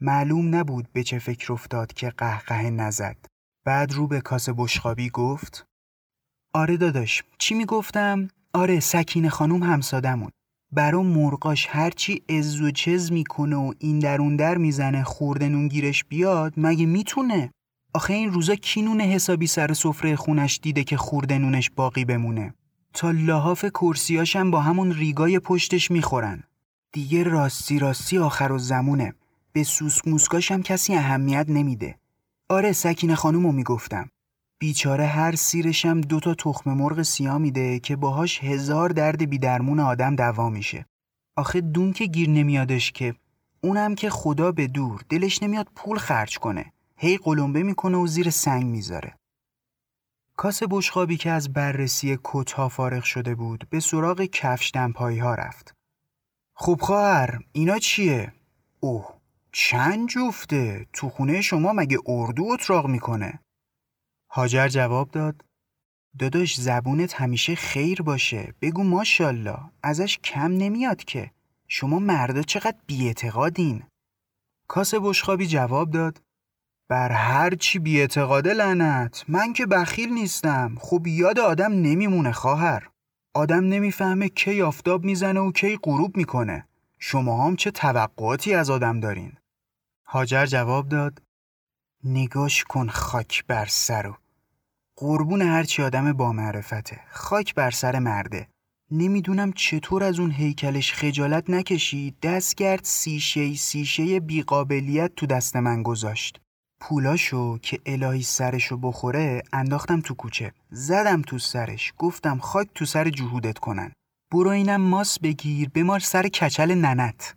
معلوم 0.00 0.54
نبود 0.54 0.88
به 0.92 1.02
چه 1.02 1.18
فکر 1.18 1.52
افتاد 1.52 1.92
که 1.92 2.10
قهقه 2.10 2.70
نزد. 2.70 3.16
بعد 3.64 3.92
رو 3.92 4.06
به 4.06 4.20
کاسه 4.20 4.52
بشخابی 4.52 5.10
گفت 5.10 5.64
آره 6.54 6.76
داداش 6.76 7.22
چی 7.38 7.54
می‌گفتم؟ 7.54 8.28
آره 8.52 8.80
سکین 8.80 9.28
خانوم 9.28 9.62
همسادمون. 9.62 10.30
برا 10.72 11.02
مرغاش 11.02 11.66
هرچی 11.70 12.22
از 12.28 12.60
و 12.60 12.70
چز 12.70 13.12
می‌کنه 13.12 13.56
و 13.56 13.72
این 13.78 13.98
درون 13.98 14.36
در 14.36 14.56
می‌زنه 14.56 15.04
خوردنون 15.04 15.68
گیرش 15.68 16.04
بیاد 16.04 16.54
مگه 16.56 16.86
می‌تونه؟ 16.86 17.50
آخه 17.96 18.14
این 18.14 18.32
روزا 18.32 18.54
کی 18.54 18.82
نون 18.82 19.00
حسابی 19.00 19.46
سر 19.46 19.72
سفره 19.72 20.16
خونش 20.16 20.60
دیده 20.62 20.84
که 20.84 20.96
خورده 20.96 21.38
نونش 21.38 21.70
باقی 21.70 22.04
بمونه؟ 22.04 22.54
تا 22.94 23.10
لحاف 23.10 23.64
کرسیاشم 23.64 24.50
با 24.50 24.60
همون 24.60 24.92
ریگای 24.92 25.38
پشتش 25.38 25.90
می‌خورن. 25.90 26.42
دیگه 26.92 27.22
راستی 27.22 27.78
راستی 27.78 28.18
آخر 28.18 28.52
و 28.52 28.58
زمونه. 28.58 29.14
به 29.52 29.62
سوسک 29.62 30.08
موسکاشم 30.08 30.62
کسی 30.62 30.94
اهمیت 30.94 31.46
نمیده. 31.48 31.98
آره 32.48 32.72
سکین 32.72 33.14
خانومو 33.14 33.52
می‌گفتم. 33.52 34.08
بیچاره 34.58 35.06
هر 35.06 35.34
سیرشم 35.34 36.00
دوتا 36.00 36.34
تخم 36.34 36.72
مرغ 36.72 37.02
سیاه 37.02 37.38
میده 37.38 37.78
که 37.78 37.96
باهاش 37.96 38.44
هزار 38.44 38.88
درد 38.88 39.30
بیدرمون 39.30 39.80
آدم 39.80 40.16
دوا 40.16 40.50
میشه. 40.50 40.86
آخه 41.36 41.60
دون 41.60 41.92
که 41.92 42.06
گیر 42.06 42.30
نمیادش 42.30 42.92
که. 42.92 43.14
اونم 43.60 43.94
که 43.94 44.10
خدا 44.10 44.52
به 44.52 44.66
دور 44.66 45.00
دلش 45.08 45.42
نمیاد 45.42 45.68
پول 45.74 45.98
خرج 45.98 46.38
کنه. 46.38 46.72
هی 46.96 47.16
قلمبه 47.16 47.62
می‌کنه 47.62 47.96
و 47.96 48.06
زیر 48.06 48.30
سنگ 48.30 48.64
می‌ذاره. 48.64 49.16
کاس 50.36 50.62
بشخابی 50.70 51.16
که 51.16 51.30
از 51.30 51.52
بررسی 51.52 52.18
کتها 52.24 52.68
فارغ 52.68 53.04
شده 53.04 53.34
بود 53.34 53.66
به 53.70 53.80
سراغ 53.80 54.22
کفش 54.22 54.70
دمپایی 54.74 55.18
ها 55.18 55.34
رفت. 55.34 55.74
خوب 56.54 56.80
خواهر 56.80 57.38
اینا 57.52 57.78
چیه؟ 57.78 58.32
اوه 58.80 59.16
چند 59.52 60.08
جفته 60.08 60.86
تو 60.92 61.08
خونه 61.08 61.40
شما 61.40 61.72
مگه 61.72 61.98
اردو 62.06 62.44
اتراق 62.44 62.86
می‌کنه؟ 62.86 63.40
هاجر 64.30 64.68
جواب 64.68 65.10
داد 65.10 65.44
داداش 66.18 66.60
زبونت 66.60 67.14
همیشه 67.14 67.54
خیر 67.54 68.02
باشه 68.02 68.54
بگو 68.60 68.82
ماشالله 68.82 69.58
ازش 69.82 70.18
کم 70.18 70.52
نمیاد 70.52 71.04
که 71.04 71.30
شما 71.68 71.98
مردا 71.98 72.42
چقدر 72.42 72.78
بیاعتقادین 72.86 73.82
کاس 74.68 74.94
بشخابی 74.94 75.46
جواب 75.46 75.90
داد 75.90 76.22
بر 76.88 77.12
هر 77.12 77.54
چی 77.54 77.78
بیاعتقاده 77.78 78.54
لعنت. 78.54 79.24
من 79.28 79.52
که 79.52 79.66
بخیل 79.66 80.12
نیستم. 80.12 80.74
خب 80.80 81.06
یاد 81.06 81.38
آدم 81.38 81.72
نمیمونه 81.72 82.32
خواهر. 82.32 82.88
آدم 83.34 83.64
نمی‌فهمه 83.64 84.28
کی 84.28 84.62
آفتاب 84.62 85.04
می‌زنه 85.04 85.40
و 85.40 85.52
کی 85.52 85.78
غروب 85.82 86.16
می‌کنه. 86.16 86.68
شما 86.98 87.46
هم 87.46 87.56
چه 87.56 87.70
توقعاتی 87.70 88.54
از 88.54 88.70
آدم 88.70 89.00
دارین؟ 89.00 89.32
هاجر 90.06 90.46
جواب 90.46 90.88
داد 90.88 91.22
نگاش 92.04 92.64
کن 92.64 92.88
خاک 92.88 93.44
بر 93.46 93.66
سرو 93.66 94.16
قربون 94.96 95.42
هرچی 95.42 95.82
آدم 95.82 96.12
با 96.12 96.32
معرفته. 96.32 97.00
خاک 97.10 97.54
بر 97.54 97.70
سر 97.70 97.98
مرده. 97.98 98.48
نمی‌دونم 98.90 99.52
چطور 99.52 100.04
از 100.04 100.20
اون 100.20 100.30
هیکلش 100.30 100.92
خجالت 100.92 101.50
نکشید. 101.50 102.16
دست 102.22 102.56
کرد 102.56 102.84
سیشه 102.84 103.54
سیشه 103.54 104.20
بیقابلیت 104.20 105.14
تو 105.16 105.26
دست 105.26 105.56
من 105.56 105.82
گذاشت. 105.82 106.40
پولاشو 106.80 107.58
که 107.58 107.80
الهی 107.86 108.22
سرشو 108.22 108.76
بخوره 108.76 109.42
انداختم 109.52 110.00
تو 110.00 110.14
کوچه. 110.14 110.52
زدم 110.70 111.22
تو 111.22 111.38
سرش. 111.38 111.92
گفتم 111.98 112.38
خاک 112.38 112.68
تو 112.74 112.84
سر 112.84 113.10
جهودت 113.10 113.58
کنن. 113.58 113.92
برو 114.32 114.50
اینم 114.50 114.80
ماس 114.80 115.18
بگیر 115.18 115.68
بمار 115.68 116.00
سر 116.00 116.28
کچل 116.28 116.74
ننت. 116.74 117.34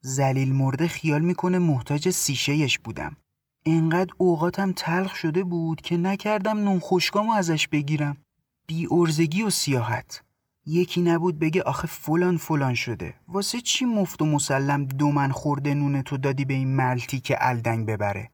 زلیل 0.00 0.54
مرده 0.54 0.88
خیال 0.88 1.22
می‌کنه 1.22 1.58
محتاج 1.58 2.10
سیشهش 2.10 2.78
بودم. 2.78 3.16
انقدر 3.66 4.12
اوقاتم 4.18 4.72
تلخ 4.72 5.14
شده 5.14 5.44
بود 5.44 5.80
که 5.80 5.96
نکردم 5.96 6.58
نون 6.58 6.78
خوشگامو 6.78 7.32
ازش 7.32 7.68
بگیرم. 7.68 8.16
بی 8.66 8.88
ارزگی 8.90 9.42
و 9.42 9.50
سیاحت. 9.50 10.22
یکی 10.66 11.02
نبود 11.02 11.38
بگه 11.38 11.62
آخه 11.62 11.86
فلان 11.86 12.36
فلان 12.36 12.74
شده. 12.74 13.14
واسه 13.28 13.60
چی 13.60 13.84
مفت 13.84 14.22
و 14.22 14.26
مسلم 14.26 14.84
دو 14.84 15.12
من 15.12 15.30
خورده 15.32 15.74
نون 15.74 16.02
تو 16.02 16.16
دادی 16.16 16.44
به 16.44 16.54
این 16.54 16.76
ملتی 16.76 17.20
که 17.20 17.36
الدنگ 17.40 17.86
ببره؟ 17.86 18.30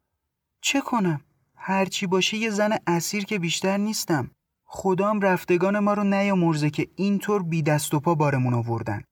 چه 0.60 0.80
کنم؟ 0.80 1.20
هرچی 1.56 2.06
باشه 2.06 2.36
یه 2.36 2.50
زن 2.50 2.76
اسیر 2.86 3.24
که 3.24 3.38
بیشتر 3.38 3.76
نیستم. 3.76 4.30
خدام 4.64 5.20
رفتگان 5.20 5.78
ما 5.78 5.94
رو 5.94 6.04
نیامرزه 6.04 6.70
که 6.70 6.88
اینطور 6.96 7.42
بی 7.42 7.62
دست 7.62 7.94
و 7.94 8.00
پا 8.00 8.14
بارمون 8.14 8.54
آوردن. 8.54 9.02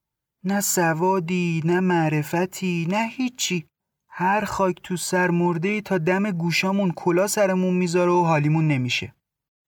نه 0.45 0.61
سوادی، 0.61 1.63
نه 1.65 1.81
معرفتی، 1.81 2.87
نه 2.91 3.09
هیچی. 3.09 3.67
هر 4.09 4.45
خاک 4.45 4.77
تو 4.83 4.97
سر 4.97 5.31
مرده 5.31 5.81
تا 5.81 5.99
دم 5.99 6.31
گوشامون 6.31 6.93
کلا 6.93 7.27
سرمون 7.27 7.75
می‌ذاره 7.75 8.11
و 8.11 8.23
حالیمون 8.23 8.69
نمیشه. 8.69 9.15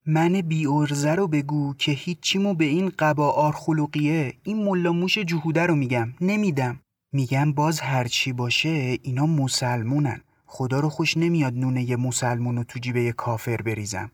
من 0.06 0.40
بی 0.40 0.66
ارزه 0.66 1.14
رو 1.14 1.28
بگو 1.28 1.74
که 1.74 1.92
هیچیمو 1.92 2.54
به 2.54 2.64
این 2.64 2.92
قبا 2.98 3.30
آرخلوقیه 3.30 4.34
این 4.42 4.64
ملاموش 4.64 5.18
جهوده 5.18 5.66
رو 5.66 5.74
میگم 5.74 6.14
نمیدم 6.20 6.80
میگم 7.12 7.52
باز 7.52 7.80
هرچی 7.80 8.32
باشه 8.32 8.98
اینا 9.02 9.26
مسلمونن 9.26 10.20
خدا 10.50 10.80
رو 10.80 10.88
خوش 10.88 11.16
نمیاد 11.16 11.54
نونه 11.54 11.82
یه 11.82 11.96
مسلمون 11.96 12.56
رو 12.56 12.64
تو 12.64 12.78
جیبه 12.78 13.02
یه 13.02 13.12
کافر 13.12 13.56
بریزم. 13.56 14.10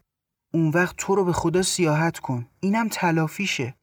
اون 0.54 0.68
وقت 0.68 0.96
تو 0.96 1.14
رو 1.14 1.24
به 1.24 1.32
خدا 1.32 1.62
سیاحت 1.62 2.18
کن. 2.18 2.46
اینم 2.60 2.88
تلافیشه. 2.88 3.74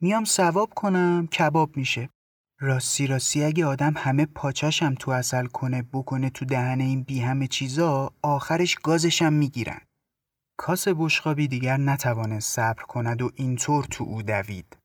میام 0.00 0.24
ثواب 0.24 0.74
کنم 0.74 1.26
کباب 1.26 1.76
میشه. 1.76 2.08
راستی 2.60 3.06
راستی 3.06 3.44
اگه 3.44 3.66
آدم 3.66 3.94
همه 3.96 4.26
پاچشم 4.26 4.94
تو 4.94 5.10
اصل 5.10 5.46
کنه 5.46 5.82
بکنه 5.92 6.30
تو 6.30 6.44
دهن 6.44 6.80
این 6.80 7.02
بی 7.02 7.20
همه 7.20 7.46
چیزا 7.46 8.12
آخرش 8.22 8.74
گازشم 8.74 9.32
می‌گیرن. 9.32 9.80
کاس 10.56 10.88
بشقابی 10.88 11.48
دیگر 11.48 11.76
نتوانست 11.76 12.56
صبر 12.56 12.82
کند 12.82 13.22
و 13.22 13.30
اینطور 13.34 13.84
تو 13.84 14.04
او 14.04 14.22
دوید. 14.22 14.76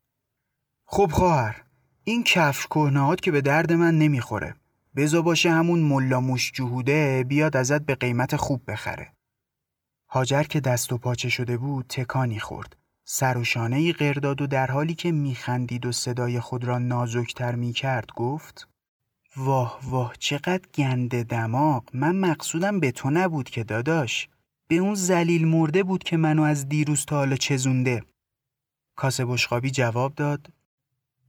خب 0.87 1.11
خواهر 1.11 1.63
این 2.03 2.23
کفش 2.23 2.67
کهنهات 2.67 3.21
که 3.21 3.31
به 3.31 3.41
درد 3.41 3.73
من 3.73 3.97
نمی‌خوره. 3.97 4.55
بزا 4.95 5.21
باشه 5.21 5.51
همون 5.51 5.79
ملاموش 5.79 6.51
جهوده 6.51 7.25
بیاد 7.27 7.57
ازت 7.57 7.81
به 7.81 7.95
قیمت 7.95 8.35
خوب 8.35 8.71
بخره. 8.71 9.13
هاجر 10.09 10.43
که 10.43 10.59
دست 10.59 10.93
و 10.93 10.97
پاچه 10.97 11.29
شده 11.29 11.57
بود 11.57 11.85
تکانی 11.89 12.39
خورد. 12.39 12.75
سر 13.05 13.37
و 13.37 13.43
شانه 13.43 13.75
ای 13.75 13.93
قرداد 13.93 14.41
و 14.41 14.47
در 14.47 14.71
حالی 14.71 14.95
که 14.95 15.11
میخندید 15.11 15.85
و 15.85 15.91
صدای 15.91 16.39
خود 16.39 16.63
را 16.63 16.79
نازکتر 16.79 17.55
می‌کرد 17.55 18.09
گفت 18.15 18.67
واه 19.37 19.79
واه 19.83 20.13
چقدر 20.19 20.67
گنده 20.73 21.23
دماغ! 21.23 21.83
من 21.93 22.15
مقصودم 22.15 22.79
به 22.79 22.91
تو 22.91 23.09
نبود 23.09 23.49
که 23.49 23.63
داداش. 23.63 24.29
به 24.67 24.75
اون 24.75 24.95
زلیل 24.95 25.47
مرده 25.47 25.83
بود 25.83 26.03
که 26.03 26.17
منو 26.17 26.41
از 26.41 26.69
دیروز 26.69 27.05
تا 27.05 27.15
حالا 27.15 27.35
چزونده. 27.35 28.03
کاسه 28.95 29.25
بشقابی 29.25 29.71
جواب 29.71 30.15
داد. 30.15 30.47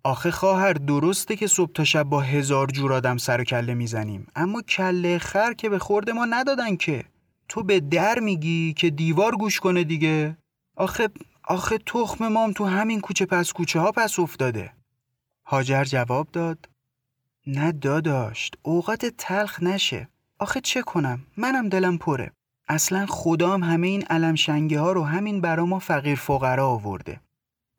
آخه 0.07 0.31
خواهر 0.31 0.73
درسته 0.73 1.37
که 1.37 1.47
صبح 1.47 1.73
تا 1.73 1.85
شب 1.85 2.03
با 2.03 2.21
هزار 2.21 2.67
جور 2.67 2.93
آدم 2.93 3.17
سر 3.17 3.41
و 3.41 3.45
کله 3.45 3.75
می‌زنیم 3.75 4.27
اما 4.37 4.63
کله 4.63 5.19
خر 5.19 5.53
که 5.53 5.69
به 5.69 5.79
خورد 5.79 6.11
ما 6.11 6.25
ندادن 6.25 6.77
که. 6.77 7.05
تو 7.49 7.63
به 7.63 7.81
در 7.81 8.19
میگی 8.19 8.73
که 8.73 8.91
دیوار 8.91 9.37
گوش 9.37 9.61
کنه 9.61 9.85
دیگه. 9.85 10.37
آخه 10.77 11.09
آخه 11.45 11.79
تخم 11.79 12.29
مام 12.29 12.53
تو 12.53 12.65
همین 12.65 13.01
کوچه 13.01 13.27
پس 13.27 13.53
کوچه 13.53 13.81
ها 13.81 13.93
پس 13.93 14.19
افتاده. 14.19 14.73
هاجر 15.47 15.85
جواب 15.85 16.29
داد 16.33 16.69
نه 17.47 17.73
داداشت 17.73 18.57
اوقات 18.63 19.07
تلخ 19.07 19.63
نشه. 19.63 20.09
آخه 20.39 20.61
چه 20.61 20.83
کنم؟ 20.83 21.21
منم 21.37 21.69
دلم 21.69 21.99
پره. 21.99 22.33
اصلا 22.69 23.07
خدام 23.09 23.65
همه 23.65 23.87
این 23.87 24.03
علم 24.03 24.35
شنگه 24.35 24.81
ها 24.81 24.93
رو 24.93 25.03
همین 25.05 25.41
برا 25.41 25.67
ما 25.67 25.79
فقیر 25.79 26.17
فقرا 26.17 26.69
آورده. 26.69 27.21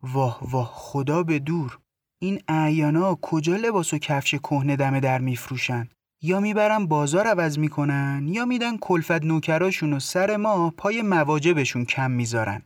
واه 0.03 0.39
واه 0.41 0.71
خدا 0.73 1.23
به 1.23 1.39
دور. 1.39 1.79
این 2.19 2.41
اعیانا 2.47 3.15
کجا 3.15 3.55
لباس 3.55 3.93
و 3.93 3.97
کفش 3.97 4.35
کهنه 4.35 4.75
دم 4.75 4.99
در 4.99 5.19
میفروشن؟ 5.19 5.89
یا 6.21 6.39
می‌برن 6.39 6.85
بازار 6.85 7.27
عوض 7.27 7.57
می‌کنن 7.57 8.27
یا 8.27 8.45
میدن 8.45 8.77
کلفت 8.77 9.23
نوکراشون 9.23 9.93
و 9.93 9.99
سر 9.99 10.37
ما 10.37 10.69
پای 10.77 11.01
مواجبشون 11.01 11.85
کم 11.85 12.11
می‌ذارن. 12.11 12.61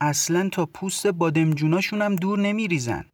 اصلا 0.00 0.48
تا 0.48 0.66
پوست 0.66 1.06
بادمجوناشون 1.06 2.02
هم 2.02 2.16
دور 2.16 2.38
نمیریزن. 2.38 3.04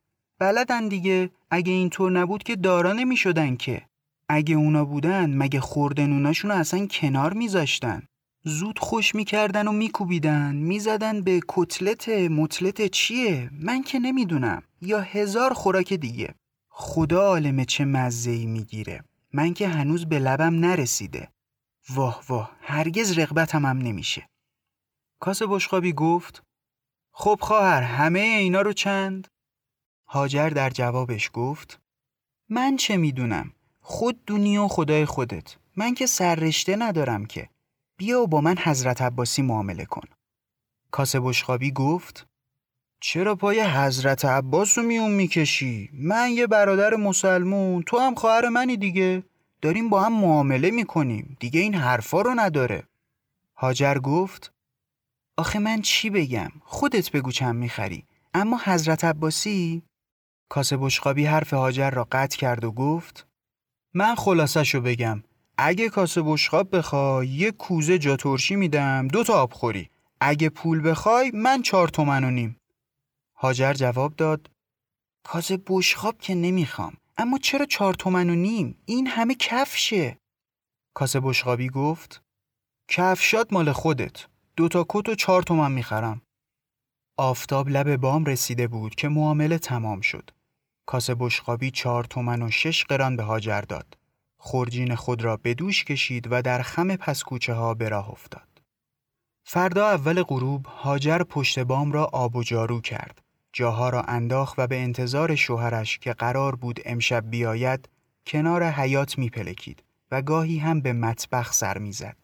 بلدن 0.40 0.88
دیگه 0.88 1.30
اگه 1.50 1.72
اینطور 1.72 2.10
نبود 2.12 2.42
که 2.42 2.56
دارا 2.56 2.92
نمی‌شدن 2.92 3.56
که. 3.56 3.82
اگه 4.28 4.54
اونا 4.54 4.84
بودن 4.84 5.36
مگه 5.36 5.60
خوردنوناشون 5.60 6.50
اصلا 6.50 6.86
کنار 6.86 7.32
میذاشتن؟ 7.32 8.02
زود 8.44 8.78
خوش 8.78 9.14
می‌کردن 9.14 9.68
و 9.68 9.72
میکوبیدن. 9.72 10.56
می‌زدن 10.56 11.22
به 11.22 11.40
کتلت 11.48 12.08
مطلت 12.08 12.86
چیه؟ 12.86 13.50
من 13.52 13.82
که 13.82 13.98
نمی‌دونم. 13.98 14.62
یا 14.82 15.00
هزار 15.00 15.52
خوراک 15.52 15.92
دیگه. 15.92 16.34
خدا 16.68 17.20
عالمه 17.20 17.64
چه 17.64 17.84
مزه 17.84 18.30
ای 18.30 18.46
می‌گیره. 18.46 19.04
من 19.32 19.54
که 19.54 19.68
هنوز 19.68 20.06
به 20.06 20.18
لبم 20.18 20.54
نرسیده. 20.54 21.28
واه 21.90 22.24
واه. 22.28 22.56
هرگز 22.60 23.18
رغبتم 23.18 23.66
هم 23.66 23.78
نمیشه. 23.78 24.28
کاس 25.20 25.42
بشقابی 25.42 25.92
گفت 25.92 26.42
خب 27.12 27.38
خواهر 27.42 27.82
همه 27.82 28.20
اینا 28.20 28.60
رو 28.60 28.72
چند؟ 28.72 29.28
هاجر 30.06 30.48
در 30.48 30.70
جوابش 30.70 31.30
گفت 31.32 31.80
من 32.48 32.76
چه 32.76 32.96
می‌دونم؟ 32.96 33.52
خود 33.80 34.24
دنیا 34.26 34.64
و 34.64 34.68
خدای 34.68 35.04
خودت. 35.04 35.56
من 35.76 35.94
که 35.94 36.06
سررشته 36.06 36.76
ندارم 36.76 37.26
که. 37.26 37.48
بیا 38.00 38.20
و 38.20 38.26
با 38.26 38.40
من 38.40 38.58
حضرت 38.58 39.02
عباسی 39.02 39.42
معامله 39.42 39.84
کن. 39.84 40.08
کاسه 40.90 41.20
بشخابی 41.20 41.70
گفت 41.70 42.26
چرا 43.00 43.34
پای 43.34 43.60
حضرت 43.60 44.24
عباس 44.24 44.78
رو 44.78 44.84
میون 44.84 45.10
می‌کشی؟ 45.10 45.90
من 45.92 46.30
یه 46.30 46.46
برادر 46.46 46.94
مسلمون 46.94 47.82
تو 47.82 47.98
هم 47.98 48.14
خواهر 48.14 48.48
منی 48.48 48.76
دیگه. 48.76 49.22
داریم 49.62 49.88
با 49.88 50.02
هم 50.02 50.12
معامله 50.12 50.70
می‌کنیم. 50.70 51.36
دیگه 51.40 51.60
این 51.60 51.74
حرفا 51.74 52.20
رو 52.20 52.34
نداره. 52.34 52.84
هاجر 53.56 53.98
گفت 53.98 54.52
آخه 55.36 55.58
من 55.58 55.80
چی 55.82 56.10
بگم؟ 56.10 56.50
خودت 56.60 57.10
بگو 57.10 57.30
چند 57.30 57.54
می‌خری. 57.54 58.06
اما 58.34 58.60
حضرت 58.64 59.04
عباسی؟ 59.04 59.82
کاسه 60.48 60.76
بشقابی 60.76 61.26
حرف 61.26 61.52
هاجر 61.54 61.90
را 61.90 62.08
قطع 62.12 62.36
کرد 62.36 62.64
و 62.64 62.72
گفت 62.72 63.26
من 63.94 64.14
خلاصشو 64.14 64.80
بگم. 64.80 65.22
اگه 65.62 65.88
کاسه 65.88 66.22
بشقاب 66.22 66.76
بخوای 66.76 67.28
یه 67.28 67.50
کوزه 67.50 67.98
جا 67.98 68.16
ترشی 68.16 68.56
میدم 68.56 69.08
دو 69.08 69.24
تا 69.24 69.42
آب 69.42 69.52
خوری. 69.52 69.90
اگه 70.20 70.48
پول 70.48 70.90
بخوای 70.90 71.30
من 71.34 71.62
چهار 71.62 71.88
تومن 71.88 72.24
و 72.24 72.30
نیم. 72.30 72.56
هاجر 73.36 73.72
جواب 73.72 74.16
داد 74.16 74.50
کاسه 75.24 75.58
بشقاب 75.66 76.18
که 76.18 76.34
نمی‌خوام 76.34 76.96
اما 77.16 77.38
چرا 77.38 77.66
چهار 77.66 77.94
تومن 77.94 78.30
و 78.30 78.34
نیم؟ 78.34 78.78
این 78.84 79.06
همه 79.06 79.34
کفشه. 79.34 80.18
کاسه 80.94 81.20
بشقابی 81.20 81.68
گفت 81.68 82.22
کفشات 82.88 83.52
مال 83.52 83.72
خودت. 83.72 84.26
دو 84.56 84.68
تا 84.68 84.86
کت 84.88 85.08
و 85.08 85.14
چهار 85.14 85.42
تومن 85.42 85.72
می‌خرم. 85.72 86.22
آفتاب 87.18 87.68
لب 87.68 87.96
بام 87.96 88.24
رسیده 88.24 88.68
بود 88.68 88.94
که 88.94 89.08
معامله 89.08 89.58
تمام 89.58 90.00
شد. 90.00 90.30
کاسه 90.86 91.14
بشقابی 91.14 91.70
چهار 91.70 92.04
تومن 92.04 92.42
و 92.42 92.50
شش 92.50 92.84
قران 92.84 93.16
به 93.16 93.22
هاجر 93.22 93.60
داد. 93.60 93.99
خورجین 94.42 94.94
خود 94.94 95.22
را 95.22 95.36
به 95.36 95.54
دوش 95.54 95.84
کشید 95.84 96.28
و 96.30 96.42
در 96.42 96.62
خم 96.62 96.96
پس 96.96 97.22
کوچه 97.22 97.54
ها 97.54 97.74
به 97.74 97.88
راه 97.88 98.10
افتاد. 98.10 98.62
فردا 99.44 99.88
اول 99.88 100.22
غروب 100.22 100.66
هاجر 100.66 101.22
پشت 101.22 101.58
بام 101.58 101.92
را 101.92 102.04
آب 102.04 102.36
و 102.36 102.42
جارو 102.42 102.80
کرد. 102.80 103.22
جاها 103.52 103.88
را 103.88 104.02
انداخت 104.02 104.58
و 104.58 104.66
به 104.66 104.80
انتظار 104.80 105.34
شوهرش 105.34 105.98
که 105.98 106.12
قرار 106.12 106.56
بود 106.56 106.80
امشب 106.84 107.30
بیاید 107.30 107.88
کنار 108.26 108.64
حیات 108.64 109.18
میپلکید 109.18 109.82
و 110.10 110.22
گاهی 110.22 110.58
هم 110.58 110.80
به 110.80 110.92
مطبخ 110.92 111.52
سر 111.52 111.78
می‌زد. 111.78 112.16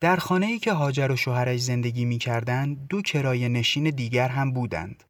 در 0.00 0.16
خانه 0.16 0.46
ای 0.46 0.58
که 0.58 0.72
هاجر 0.72 1.12
و 1.12 1.16
شوهرش 1.16 1.60
زندگی 1.60 2.04
می‌کردند 2.04 2.86
دو 2.88 3.02
کرایه 3.02 3.48
نشین 3.48 3.90
دیگر 3.90 4.28
هم 4.28 4.52
بودند. 4.52 5.04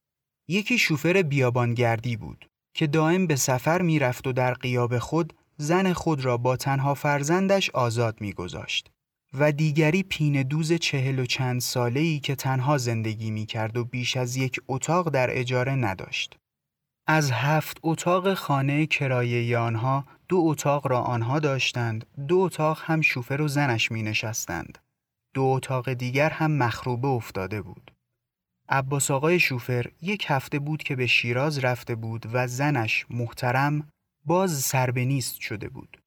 یکی 0.49 0.79
شوفر 0.79 1.23
بیابانگردی 1.23 2.17
بود 2.17 2.49
که 2.75 2.87
دائم 2.87 3.27
به 3.27 3.37
سفر 3.37 3.83
می‌رفت 3.83 4.27
و 4.27 4.33
در 4.33 4.55
قیاب 4.55 4.99
خود 4.99 5.33
زن 5.57 5.93
خود 5.93 6.25
را 6.25 6.37
با 6.37 6.57
تنها 6.57 6.95
فرزندش 6.95 7.71
آزاد 7.71 8.21
میگذاشت 8.21 8.91
و 9.39 9.53
دیگری 9.53 10.03
پین 10.03 10.43
دوز 10.43 10.73
چهل 10.73 11.19
و 11.19 11.27
چند 11.27 11.61
ساله 11.61 12.01
ای 12.01 12.21
که 12.21 12.35
تنها 12.35 12.79
زندگی 12.79 13.31
می 13.31 13.47
کرد 13.47 13.77
و 13.77 13.85
بیش 13.85 14.17
از 14.17 14.37
یک 14.37 14.61
اتاق 14.69 15.11
در 15.11 15.39
اجاره 15.39 15.75
نداشت. 15.75 16.37
از 17.07 17.31
هفت 17.31 17.79
اتاق 17.83 18.35
خانه 18.35 18.87
کرایه 18.87 19.59
آنها 19.59 20.05
دو 20.29 20.43
اتاق 20.45 20.87
را 20.87 21.01
آنها 21.01 21.39
داشتند 21.39 22.07
دو 22.29 22.39
اتاق 22.39 22.83
هم 22.85 23.01
شوفر 23.01 23.41
و 23.41 23.49
زنش 23.49 23.93
می 23.93 24.03
نشستند. 24.03 24.79
دو 25.35 25.43
اتاق 25.43 25.93
دیگر 25.93 26.31
هم 26.31 26.53
مخروبه 26.53 27.09
افتاده 27.09 27.63
بود. 27.63 27.91
عباس 28.69 29.11
آقای 29.11 29.41
شوفر 29.41 29.87
یک 30.03 30.25
هفته 30.29 30.59
بود 30.59 30.83
که 30.83 30.97
به 30.97 31.07
شیراز 31.07 31.59
رفته 31.59 31.95
بود 31.95 32.27
و 32.33 32.47
زنش 32.47 33.07
محترم 33.11 33.89
باز 34.25 34.61
سربنیست 34.61 35.41
شده 35.41 35.69
بود. 35.69 36.03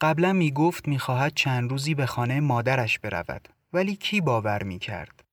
قبلا 0.00 0.32
می 0.32 0.50
گفت 0.50 0.88
می 0.88 0.98
خواهد 0.98 1.32
چند 1.34 1.70
روزی 1.70 1.94
به 1.94 2.06
خانه 2.06 2.40
مادرش 2.40 2.98
برود 2.98 3.48
ولی 3.72 3.96
کی 3.96 4.20
باور 4.20 4.62
می 4.62 4.78
کرد؟ 4.78 5.24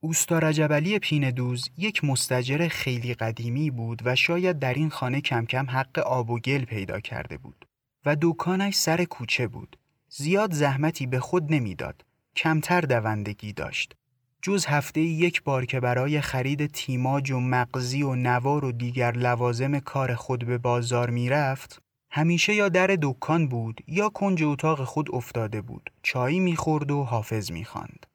اوستا 0.00 0.38
رجبلی 0.38 0.98
پین 0.98 1.30
دوز 1.30 1.70
یک 1.76 2.04
مستجر 2.04 2.68
خیلی 2.68 3.14
قدیمی 3.14 3.70
بود 3.70 4.02
و 4.04 4.16
شاید 4.16 4.58
در 4.58 4.74
این 4.74 4.90
خانه 4.90 5.20
کم 5.20 5.46
کم 5.46 5.70
حق 5.70 5.98
آب 5.98 6.30
و 6.30 6.38
گل 6.38 6.64
پیدا 6.64 7.00
کرده 7.00 7.36
بود 7.36 7.64
و 8.06 8.16
دکانش 8.20 8.74
سر 8.74 9.04
کوچه 9.04 9.46
بود. 9.46 9.78
زیاد 10.08 10.52
زحمتی 10.52 11.06
به 11.06 11.20
خود 11.20 11.52
نمی‌داد. 11.52 12.04
کمتر 12.36 12.80
دوندگی 12.80 13.52
داشت. 13.52 13.96
جز 14.42 14.66
هفته 14.66 15.00
یک 15.00 15.42
بار 15.42 15.64
که 15.64 15.80
برای 15.80 16.20
خرید 16.20 16.66
تیماج 16.66 17.30
و 17.30 17.40
مغزی 17.40 18.02
و 18.02 18.14
نوار 18.14 18.64
و 18.64 18.72
دیگر 18.72 19.12
لوازم 19.12 19.78
کار 19.78 20.14
خود 20.14 20.44
به 20.44 20.58
بازار 20.58 21.10
می‌رفت 21.10 21.82
همیشه 22.10 22.54
یا 22.54 22.68
در 22.68 22.98
دکان 23.02 23.48
بود 23.48 23.80
یا 23.86 24.08
کنج 24.08 24.42
اتاق 24.42 24.84
خود 24.84 25.14
افتاده 25.14 25.60
بود 25.60 25.90
چایی 26.02 26.40
می‌خورد 26.40 26.90
و 26.90 27.04
حافظ 27.04 27.50
می‌خواند 27.50 28.06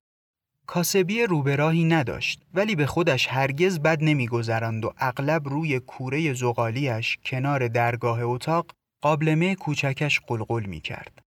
کاسبی 0.65 1.23
روبراهی 1.23 1.83
نداشت 1.83 2.41
ولی 2.53 2.75
به 2.75 2.85
خودش 2.85 3.27
هرگز 3.27 3.79
بد 3.79 3.97
نمیگذراند 4.01 4.85
و 4.85 4.93
اغلب 4.97 5.49
روی 5.49 5.79
کوره 5.79 6.33
زغالیش 6.33 7.17
کنار 7.25 7.67
درگاه 7.67 8.19
اتاق 8.21 8.71
قابلمه 9.01 9.55
کوچکش 9.55 10.19
قلقل 10.19 10.65
می 10.65 10.81
کرد. 10.81 11.26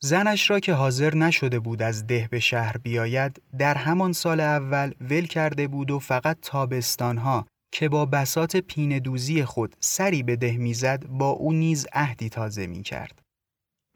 زنش 0.00 0.50
را 0.50 0.60
که 0.60 0.72
حاضر 0.72 1.14
نشده 1.14 1.58
بود 1.58 1.82
از 1.82 2.06
ده 2.06 2.28
به 2.30 2.40
شهر 2.40 2.76
بیاید 2.76 3.42
در 3.58 3.74
همان 3.74 4.12
سال 4.12 4.40
اول 4.40 4.92
ول 5.00 5.26
کرده 5.26 5.68
بود 5.68 5.90
و 5.90 5.98
فقط 5.98 6.38
تابستانها 6.42 7.46
که 7.72 7.88
با 7.88 8.06
بسات 8.06 8.56
پین 8.56 8.98
دوزی 8.98 9.44
خود 9.44 9.76
سری 9.80 10.22
به 10.22 10.36
ده 10.36 10.56
می‌زد 10.56 11.06
با 11.06 11.30
او 11.30 11.52
نیز 11.52 11.86
عهدی 11.92 12.28
تازه 12.28 12.66
می 12.66 12.82
کرد. 12.82 13.22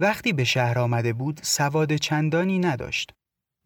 وقتی 0.01 0.33
به 0.33 0.45
شهر 0.45 0.79
آمده 0.79 1.13
بود 1.13 1.41
سواد 1.43 1.97
چندانی 1.97 2.59
نداشت. 2.59 3.13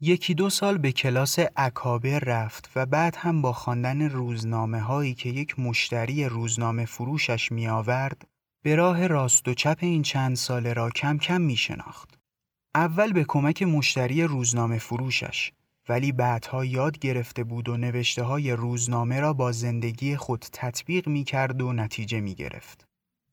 یکی 0.00 0.34
دو 0.34 0.50
سال 0.50 0.78
به 0.78 0.92
کلاس 0.92 1.38
اکابر 1.56 2.18
رفت 2.18 2.70
و 2.76 2.86
بعد 2.86 3.16
هم 3.16 3.42
با 3.42 3.52
خواندن 3.52 4.02
روزنامه 4.02 4.80
هایی 4.80 5.14
که 5.14 5.28
یک 5.28 5.58
مشتری 5.58 6.24
روزنامه 6.24 6.84
فروشش 6.84 7.52
می 7.52 7.68
آورد 7.68 8.28
به 8.64 8.74
راه 8.74 9.06
راست 9.06 9.48
و 9.48 9.54
چپ 9.54 9.78
این 9.80 10.02
چند 10.02 10.36
ساله 10.36 10.72
را 10.72 10.90
کم 10.90 11.18
کم 11.18 11.40
می 11.40 11.56
شناخت. 11.56 12.15
اول 12.76 13.12
به 13.12 13.24
کمک 13.28 13.62
مشتری 13.62 14.22
روزنامه 14.22 14.78
فروشش 14.78 15.52
ولی 15.88 16.12
بعدها 16.12 16.64
یاد 16.64 16.98
گرفته 16.98 17.44
بود 17.44 17.68
و 17.68 17.76
نوشته 17.76 18.22
های 18.22 18.52
روزنامه 18.52 19.20
را 19.20 19.32
با 19.32 19.52
زندگی 19.52 20.16
خود 20.16 20.44
تطبیق 20.52 21.08
می 21.08 21.24
کرد 21.24 21.62
و 21.62 21.72
نتیجه 21.72 22.20
می 22.20 22.34
گرفت. 22.34 22.86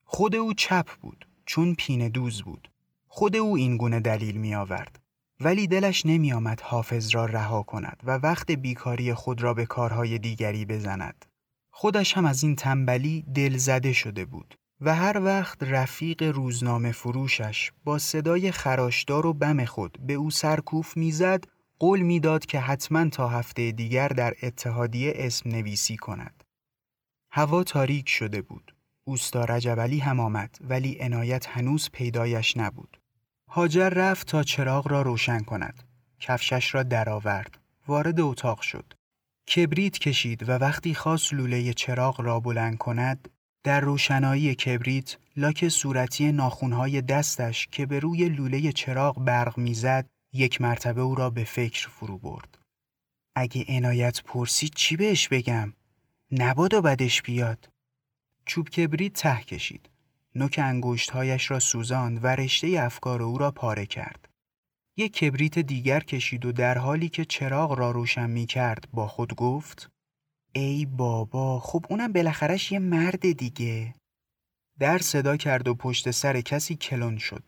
خود 0.04 0.36
او 0.36 0.54
چپ 0.54 0.90
بود 1.02 1.28
چون 1.46 1.76
پین 1.76 2.08
دوز 2.08 2.42
بود. 2.42 2.72
خود 3.08 3.36
او 3.36 3.56
این 3.58 3.78
گونه 3.78 4.00
دلیل 4.00 4.38
می 4.38 4.56
آورد. 4.56 5.00
ولی 5.40 5.68
دلش 5.68 6.06
نمی 6.06 6.34
آمد 6.34 6.62
حافظ 6.62 7.16
را 7.16 7.26
رها 7.26 7.64
کند 7.64 8.02
و 8.04 8.12
وقت 8.12 8.52
بیکاری 8.52 9.14
خود 9.14 9.42
را 9.42 9.54
به 9.54 9.66
کارهای 9.66 10.18
دیگری 10.18 10.66
بزند. 10.66 11.26
خودش 11.72 12.18
هم 12.18 12.26
از 12.26 12.44
این 12.44 12.56
تنبلی 12.56 13.26
دل 13.36 13.58
زده 13.58 13.94
شده 13.94 14.26
بود. 14.26 14.56
و 14.82 14.96
هر 14.96 15.22
وقت 15.22 15.64
رفیق 15.64 16.24
روزنامه 16.24 16.92
فروشش 16.92 17.72
با 17.84 17.98
صدای 17.98 18.52
خراشدار 18.52 19.26
و 19.26 19.34
بم 19.34 19.66
خود 19.66 19.98
به 20.08 20.14
او 20.14 20.32
سرکوف 20.32 20.98
می‌زد 20.98 21.44
قول 21.80 22.02
می‌داد 22.02 22.46
که 22.46 22.60
حتما 22.60 23.10
تا 23.10 23.28
هفته 23.28 23.72
دیگر 23.72 24.08
در 24.08 24.34
اتحادیه 24.44 25.14
اسم 25.16 25.50
نویسی 25.50 25.98
کند. 25.98 26.44
هوا 27.32 27.64
تاریک 27.64 28.10
شده 28.10 28.42
بود. 28.42 28.76
اوستا 29.04 29.46
رجبلی 29.46 30.00
هم 30.00 30.20
آمد 30.20 30.58
ولی 30.62 30.98
عنایت 31.00 31.48
هنوز 31.50 31.90
پیدایش 31.92 32.58
نبود. 32.58 33.00
هاجر 33.48 33.90
رفت 33.90 34.28
تا 34.28 34.44
چراغ 34.44 34.88
را 34.88 35.02
روشن 35.02 35.40
کند. 35.40 35.84
کفشش 36.20 36.76
را 36.76 36.84
درآورد. 36.84 37.60
وارد 37.88 38.22
اتاق 38.22 38.62
شد. 38.62 38.94
کبریت 39.56 39.98
کشید 39.98 40.50
و 40.50 40.52
وقتی 40.52 40.94
خواست 40.94 41.34
لوله 41.34 41.74
چراغ 41.74 42.22
را 42.22 42.40
بلند 42.40 42.78
کند 42.78 43.30
در 43.64 43.80
روشنایی 43.82 44.56
کبریت 44.56 45.18
لاک 45.38 45.70
صورتی 45.70 46.32
ناخونهای 46.32 47.02
دستش 47.02 47.68
که 47.68 47.86
به 47.86 48.00
روی 48.00 48.30
لوله 48.30 48.72
چراغ 48.72 49.20
برق 49.20 49.58
می‌زد 49.58 50.06
یک 50.34 50.62
مرتبه 50.62 51.02
او 51.02 51.16
را 51.16 51.30
به 51.30 51.44
فکر 51.44 51.90
فرو 51.90 52.18
برد. 52.18 52.58
اگه 53.36 53.66
عنایت 53.68 54.24
پرسید 54.24 54.74
چی 54.76 54.98
بهش 54.98 55.28
بگم؟ 55.28 55.74
نبادا 56.32 56.82
بدش 56.82 57.22
بیاد. 57.22 57.70
چوب 58.46 58.70
کبریت 58.70 59.14
ته 59.14 59.42
کشید. 59.42 59.90
نوک 60.36 60.60
انگشتهایش 60.64 61.52
را 61.52 61.60
سوزاند 61.60 62.24
و 62.24 62.28
رشته 62.28 62.68
افکار 62.80 63.22
او 63.22 63.38
را 63.38 63.52
پاره 63.52 63.86
کرد. 63.86 64.30
یک 64.98 65.14
کبریت 65.14 65.60
دیگر 65.60 66.00
کشید 66.00 66.46
و 66.46 66.52
در 66.52 66.78
حالی 66.78 67.10
که 67.10 67.26
چراغ 67.26 67.72
را 67.72 67.92
روشن 67.92 68.30
می 68.30 68.46
کرد 68.46 68.88
با 68.94 69.08
خود 69.08 69.36
گفت 69.36 69.93
ای 70.56 70.86
بابا 70.86 71.60
خب 71.60 71.86
اونم 71.90 72.14
بالاخرش 72.14 72.72
یه 72.72 72.80
مرد 72.80 73.32
دیگه. 73.32 73.96
در 74.80 74.98
صدا 74.98 75.38
کرد 75.38 75.68
و 75.68 75.76
پشت 75.76 76.12
سر 76.12 76.42
کسی 76.42 76.76
کلون 76.76 77.18
شد. 77.18 77.44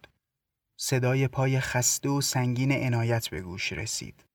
صدای 0.78 1.28
پای 1.28 1.60
خسته 1.60 2.10
و 2.10 2.22
سنگین 2.22 2.72
عنایت 2.72 3.30
به 3.30 3.42
گوش 3.42 3.74
رسید. 3.74 4.26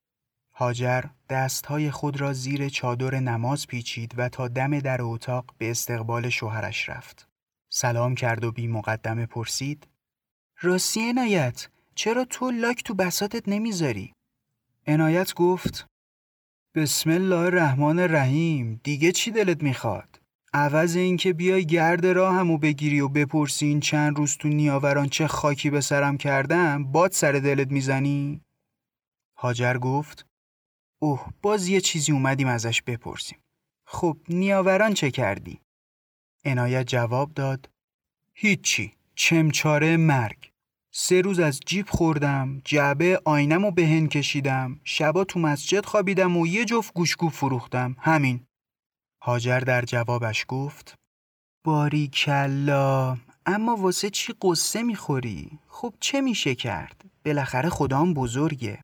هاجر 0.54 1.04
دستهای 1.28 1.90
خود 1.90 2.20
را 2.20 2.32
زیر 2.32 2.68
چادر 2.68 3.20
نماز 3.20 3.66
پیچید 3.66 4.14
و 4.18 4.28
تا 4.28 4.48
دم 4.48 4.80
در 4.80 5.02
اتاق 5.02 5.54
به 5.58 5.70
استقبال 5.70 6.28
شوهرش 6.28 6.88
رفت. 6.88 7.28
سلام 7.72 8.14
کرد 8.14 8.44
و 8.44 8.52
بی 8.52 8.66
مقدمه 8.66 9.26
پرسید 9.26 9.86
راستی 10.60 11.08
عنایت 11.08 11.68
چرا 11.94 12.24
تو 12.24 12.50
لاک 12.50 12.84
تو 12.84 12.94
بساتت 12.94 13.48
نمی‌ذاری؟ 13.48 14.12
عنایت 14.86 15.34
گفت 15.34 15.89
بسم 16.74 17.10
الله 17.10 17.36
الرحمن 17.36 17.98
الرحیم 17.98 18.80
دیگه 18.84 19.12
چی 19.12 19.30
دلت 19.30 19.62
می‌خواد؟ 19.62 20.20
عوض 20.54 20.96
اینکه 20.96 21.32
بیای 21.32 21.66
گرد 21.66 22.06
راهمو 22.06 22.58
بگیری 22.58 23.00
و 23.00 23.08
بپرسی 23.08 23.66
این 23.66 23.80
چند 23.80 24.16
روز 24.16 24.36
تو 24.36 24.48
نیاوران 24.48 25.08
چه 25.08 25.26
خاکی 25.26 25.70
به 25.70 25.80
سرم 25.80 26.16
کردم 26.16 26.84
باد 26.84 27.12
سر 27.12 27.32
دلت 27.32 27.70
می‌زنی؟ 27.70 28.40
هاجر 29.36 29.78
گفت 29.78 30.26
اوه 30.98 31.26
باز 31.42 31.68
یه 31.68 31.80
چیزی 31.80 32.12
اومدیم 32.12 32.48
ازش 32.48 32.82
بپرسیم 32.82 33.38
خب 33.84 34.16
نیاوران 34.28 34.94
چه 34.94 35.10
کردی؟ 35.10 35.60
عنایت 36.44 36.86
جواب 36.86 37.34
داد 37.34 37.70
هیچی 38.32 38.92
چمچاره 39.14 39.96
مرگ 39.96 40.49
سه 40.92 41.20
روز 41.20 41.38
از 41.38 41.60
جیب 41.66 41.86
خوردم 41.88 42.62
جعبه 42.64 43.20
آینم 43.24 43.64
و 43.64 43.70
بهن 43.70 44.06
کشیدم 44.06 44.80
شبا 44.84 45.24
تو 45.24 45.40
مسجد 45.40 45.84
خوابیدم 45.84 46.36
و 46.36 46.46
یه 46.46 46.64
جفت 46.64 46.94
گوشگوب 46.94 47.30
فروختم 47.30 47.96
همین 47.98 48.46
هاجر 49.22 49.60
در 49.60 49.82
جوابش 49.82 50.44
گفت 50.48 50.94
باری 51.64 52.08
کلا 52.08 53.16
اما 53.46 53.76
واسه 53.76 54.10
چی 54.10 54.34
قصه 54.42 54.82
می‌خوری؟ 54.82 55.58
خب 55.68 55.94
چه 56.00 56.20
میشه 56.20 56.54
کرد؟ 56.54 57.04
بالاخره 57.24 57.68
خدام 57.68 58.14
بزرگه 58.14 58.82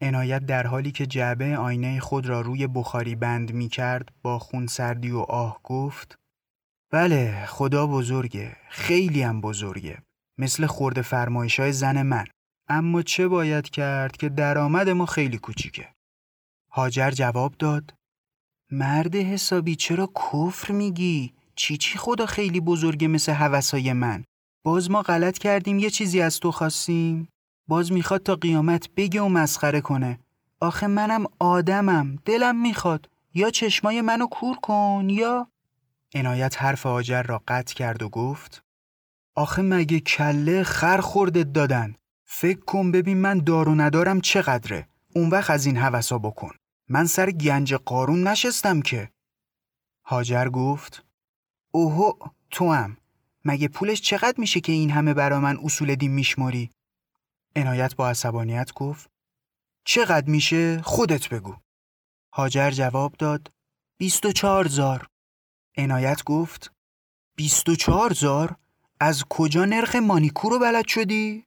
عنایت 0.00 0.46
در 0.46 0.66
حالی 0.66 0.92
که 0.92 1.06
جعبه 1.06 1.56
آینه 1.56 2.00
خود 2.00 2.26
را 2.26 2.40
روی 2.40 2.66
بخاری 2.66 3.14
بند 3.14 3.52
می‌کرد 3.52 4.12
با 4.22 4.38
خون 4.38 4.66
سردی 4.66 5.10
و 5.10 5.18
آه 5.18 5.60
گفت 5.64 6.18
بله 6.92 7.46
خدا 7.46 7.86
بزرگه 7.86 8.56
خیلی 8.68 9.22
هم 9.22 9.40
بزرگه 9.40 10.02
مثل 10.38 10.66
خورده 10.66 11.02
فرمایش 11.02 11.60
های 11.60 11.72
زن 11.72 12.02
من. 12.02 12.24
اما 12.68 13.02
چه 13.02 13.28
باید 13.28 13.70
کرد 13.70 14.16
که 14.16 14.28
درآمد 14.28 14.88
ما 14.88 15.06
خیلی 15.06 15.38
کوچیکه. 15.38 15.88
هاجر 16.70 17.10
جواب 17.10 17.54
داد 17.58 17.94
مرد 18.70 19.16
حسابی 19.16 19.76
چرا 19.76 20.06
کفر 20.06 20.72
میگی؟ 20.72 21.34
چی 21.56 21.76
چی 21.76 21.98
خدا 21.98 22.26
خیلی 22.26 22.60
بزرگه 22.60 23.08
مثل 23.08 23.32
حوثای 23.32 23.92
من. 23.92 24.24
باز 24.64 24.90
ما 24.90 25.02
غلط 25.02 25.38
کردیم 25.38 25.78
یه 25.78 25.90
چیزی 25.90 26.20
از 26.20 26.40
تو 26.40 26.50
خواستیم. 26.50 27.28
باز 27.68 27.92
می‌خواد 27.92 28.22
تا 28.22 28.36
قیامت 28.36 28.88
بگه 28.96 29.20
و 29.20 29.28
مسخره 29.28 29.80
کنه. 29.80 30.18
آخه 30.60 30.86
منم 30.86 31.24
آدمم 31.38 32.16
دلم 32.24 32.62
می‌خواد. 32.62 33.08
یا 33.34 33.50
چشمای 33.50 34.00
منو 34.00 34.26
کور 34.26 34.56
کن 34.56 35.06
یا؟ 35.10 35.48
عنایت 36.14 36.62
حرف 36.62 36.86
آجر 36.86 37.22
را 37.22 37.42
قطع 37.48 37.74
کرد 37.74 38.02
و 38.02 38.08
گفت 38.08 38.61
آخه 39.34 39.62
مگه 39.62 40.00
کله 40.00 40.62
خر 40.62 41.00
خوردت 41.00 41.52
دادن؟ 41.52 41.94
فکر 42.24 42.60
کن 42.60 42.92
ببین 42.92 43.18
من 43.18 43.38
دار 43.38 43.68
و 43.68 43.74
ندارم 43.74 44.20
چقدره. 44.20 44.88
اون 45.14 45.30
وقت 45.30 45.50
از 45.50 45.66
این 45.66 45.76
حوثا 45.76 46.18
بکن. 46.18 46.54
من 46.88 47.06
سر 47.06 47.30
گنج 47.30 47.74
قارون 47.74 48.28
نشستم 48.28 48.82
که. 48.82 49.10
هاجر 50.04 50.48
گفت 50.48 51.04
اوهو 51.70 52.12
تو 52.50 52.72
هم 52.72 52.96
مگه 53.44 53.68
پولش 53.68 54.00
چقدر 54.00 54.34
میشه 54.38 54.60
که 54.60 54.72
این 54.72 54.90
همه 54.90 55.14
برا 55.14 55.40
من 55.40 55.58
اصول 55.62 55.94
دین 55.94 56.10
میشماری؟ 56.10 56.70
عنایت 57.56 57.96
با 57.96 58.08
عصبانیت 58.08 58.72
گفت 58.72 59.10
چقدر 59.84 60.30
میشه؟ 60.30 60.82
خودت 60.82 61.28
بگو. 61.28 61.56
هاجر 62.32 62.70
جواب 62.70 63.14
داد 63.18 63.52
بیست 63.98 64.26
و 64.26 64.32
چهار 64.32 64.68
زار. 64.68 65.06
عنایت 65.76 66.24
گفت 66.24 66.72
بیست 67.36 67.68
و 67.68 67.74
چهار 67.74 68.12
زار؟ 68.12 68.56
از 69.04 69.24
کجا 69.24 69.64
نرخ 69.64 69.96
مانیکور 69.96 70.52
رو 70.52 70.58
بلد 70.58 70.88
شدی؟ 70.88 71.44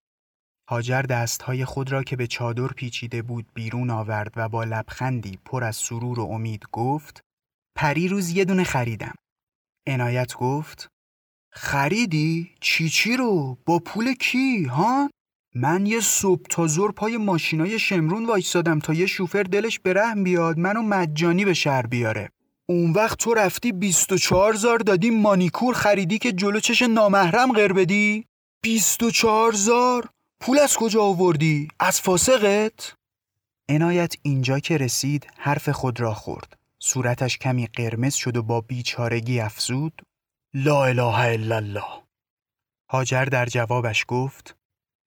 هاجر 0.70 1.02
دستهای 1.02 1.66
خود 1.66 1.92
را 1.92 2.04
که 2.04 2.16
به 2.16 2.28
چادر 2.28 2.68
پیچیده 2.68 3.22
بود 3.22 3.46
بیرون 3.54 3.90
آورد 3.90 4.34
و 4.36 4.50
با 4.50 4.64
لبخندی 4.64 5.40
پر 5.46 5.64
از 5.64 5.76
سرور 5.76 6.20
و 6.20 6.24
امید 6.24 6.64
گفت 6.72 7.22
پری 7.78 8.08
روز 8.08 8.30
یه 8.30 8.46
دونه 8.46 8.64
خریدم. 8.64 9.16
عنایت 9.88 10.34
گفت 10.34 10.88
خریدی؟ 11.54 12.52
چی 12.62 12.90
چی 12.90 13.18
رو؟ 13.18 13.58
با 13.66 13.80
پول 13.80 14.14
کی؟ 14.14 14.64
ها؟ 14.64 15.10
من 15.56 15.86
یه 15.86 16.00
صبح 16.00 16.46
تا 16.50 16.68
زور 16.68 16.92
پای 16.92 17.18
ماشینای 17.18 17.80
شمرون 17.80 18.26
وایستادم 18.26 18.80
تا 18.80 18.94
یه 18.94 19.06
شوفر 19.06 19.44
دلش 19.44 19.80
به 19.80 19.94
رحم 19.94 20.24
بیاد 20.24 20.60
منو 20.60 20.82
مجانی 20.82 21.46
به 21.46 21.54
شهر 21.54 21.88
بیاره. 21.88 22.30
اون 22.70 22.92
وقت 22.92 23.18
تو 23.20 23.34
رفتی 23.34 23.72
24 23.72 24.54
زار 24.54 24.80
دادی 24.80 25.10
مانیکور 25.10 25.74
خریدی 25.74 26.18
که 26.18 26.32
جلو 26.32 26.60
چش 26.60 26.82
نامحرم 26.82 27.52
غیر 27.52 27.74
بدی؟ 27.74 28.26
24 28.62 29.52
زار؟ 29.52 30.10
پول 30.40 30.60
از 30.60 30.76
کجا 30.76 31.04
آوردی؟ 31.04 31.68
از 31.80 32.02
فاسقت؟ 32.02 32.94
عنایت 33.70 34.16
اینجا 34.22 34.60
که 34.60 34.78
رسید 34.78 35.28
حرف 35.38 35.70
خود 35.70 36.00
را 36.00 36.14
خورد. 36.14 36.58
صورتش 36.80 37.38
کمی 37.38 37.68
قرمز 37.68 38.14
شد 38.14 38.38
و 38.38 38.44
با 38.44 38.62
بیچارگی 38.62 39.40
افزود. 39.40 40.02
لا 40.54 40.86
اله 40.86 41.20
الا 41.20 41.56
الله. 41.56 42.04
هاجر 42.90 43.26
در 43.26 43.46
جوابش 43.46 44.06
گفت 44.08 44.56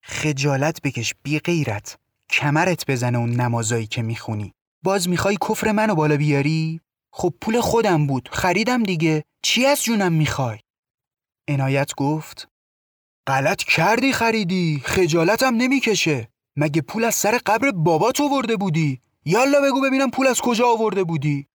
خجالت 0.02 0.82
بکش 0.82 1.14
بی 1.22 1.38
غیرت. 1.38 1.98
کمرت 2.30 2.90
بزنه 2.90 3.18
اون 3.18 3.30
نمازایی 3.30 3.86
که 3.86 4.02
می‌خونی. 4.02 4.54
باز 4.82 5.08
می‌خوای 5.08 5.36
کفر 5.48 5.72
منو 5.72 5.94
بالا 5.94 6.16
بیاری؟ 6.16 6.80
خب 7.12 7.34
پول 7.40 7.60
خودم 7.60 8.06
بود 8.06 8.28
خریدم 8.32 8.82
دیگه. 8.82 9.24
چی 9.42 9.66
از 9.66 9.82
جونم 9.82 10.12
می‌خوای؟ 10.12 10.58
عنایت 11.48 11.94
گفت 11.94 12.48
غلط 13.26 13.62
کردی 13.62 14.12
خریدی. 14.12 14.82
خجالتم 14.84 15.54
نمی‌کشه. 15.54 16.28
مگه 16.56 16.82
پول 16.82 17.04
از 17.04 17.14
سر 17.14 17.40
قبر 17.46 17.70
بابات 17.70 18.20
آورده 18.20 18.56
بودی؟ 18.56 19.00
یالا 19.24 19.60
بگو 19.60 19.80
ببینم 19.80 20.10
پول 20.10 20.26
از 20.26 20.40
کجا 20.40 20.68
آورده 20.68 21.04
بودی. 21.04 21.46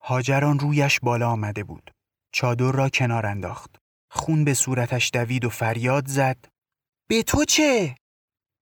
هاجران 0.00 0.58
رویش 0.58 1.00
بالا 1.00 1.30
آمده 1.30 1.64
بود. 1.64 1.90
چادر 2.32 2.72
را 2.72 2.88
کنار 2.88 3.26
انداخت. 3.26 3.76
خون 4.10 4.44
به 4.44 4.54
صورتش 4.54 5.10
دوید 5.14 5.44
و 5.44 5.50
فریاد 5.50 6.06
زد. 6.06 6.44
به 7.08 7.22
تو 7.22 7.44
چه؟ 7.44 7.94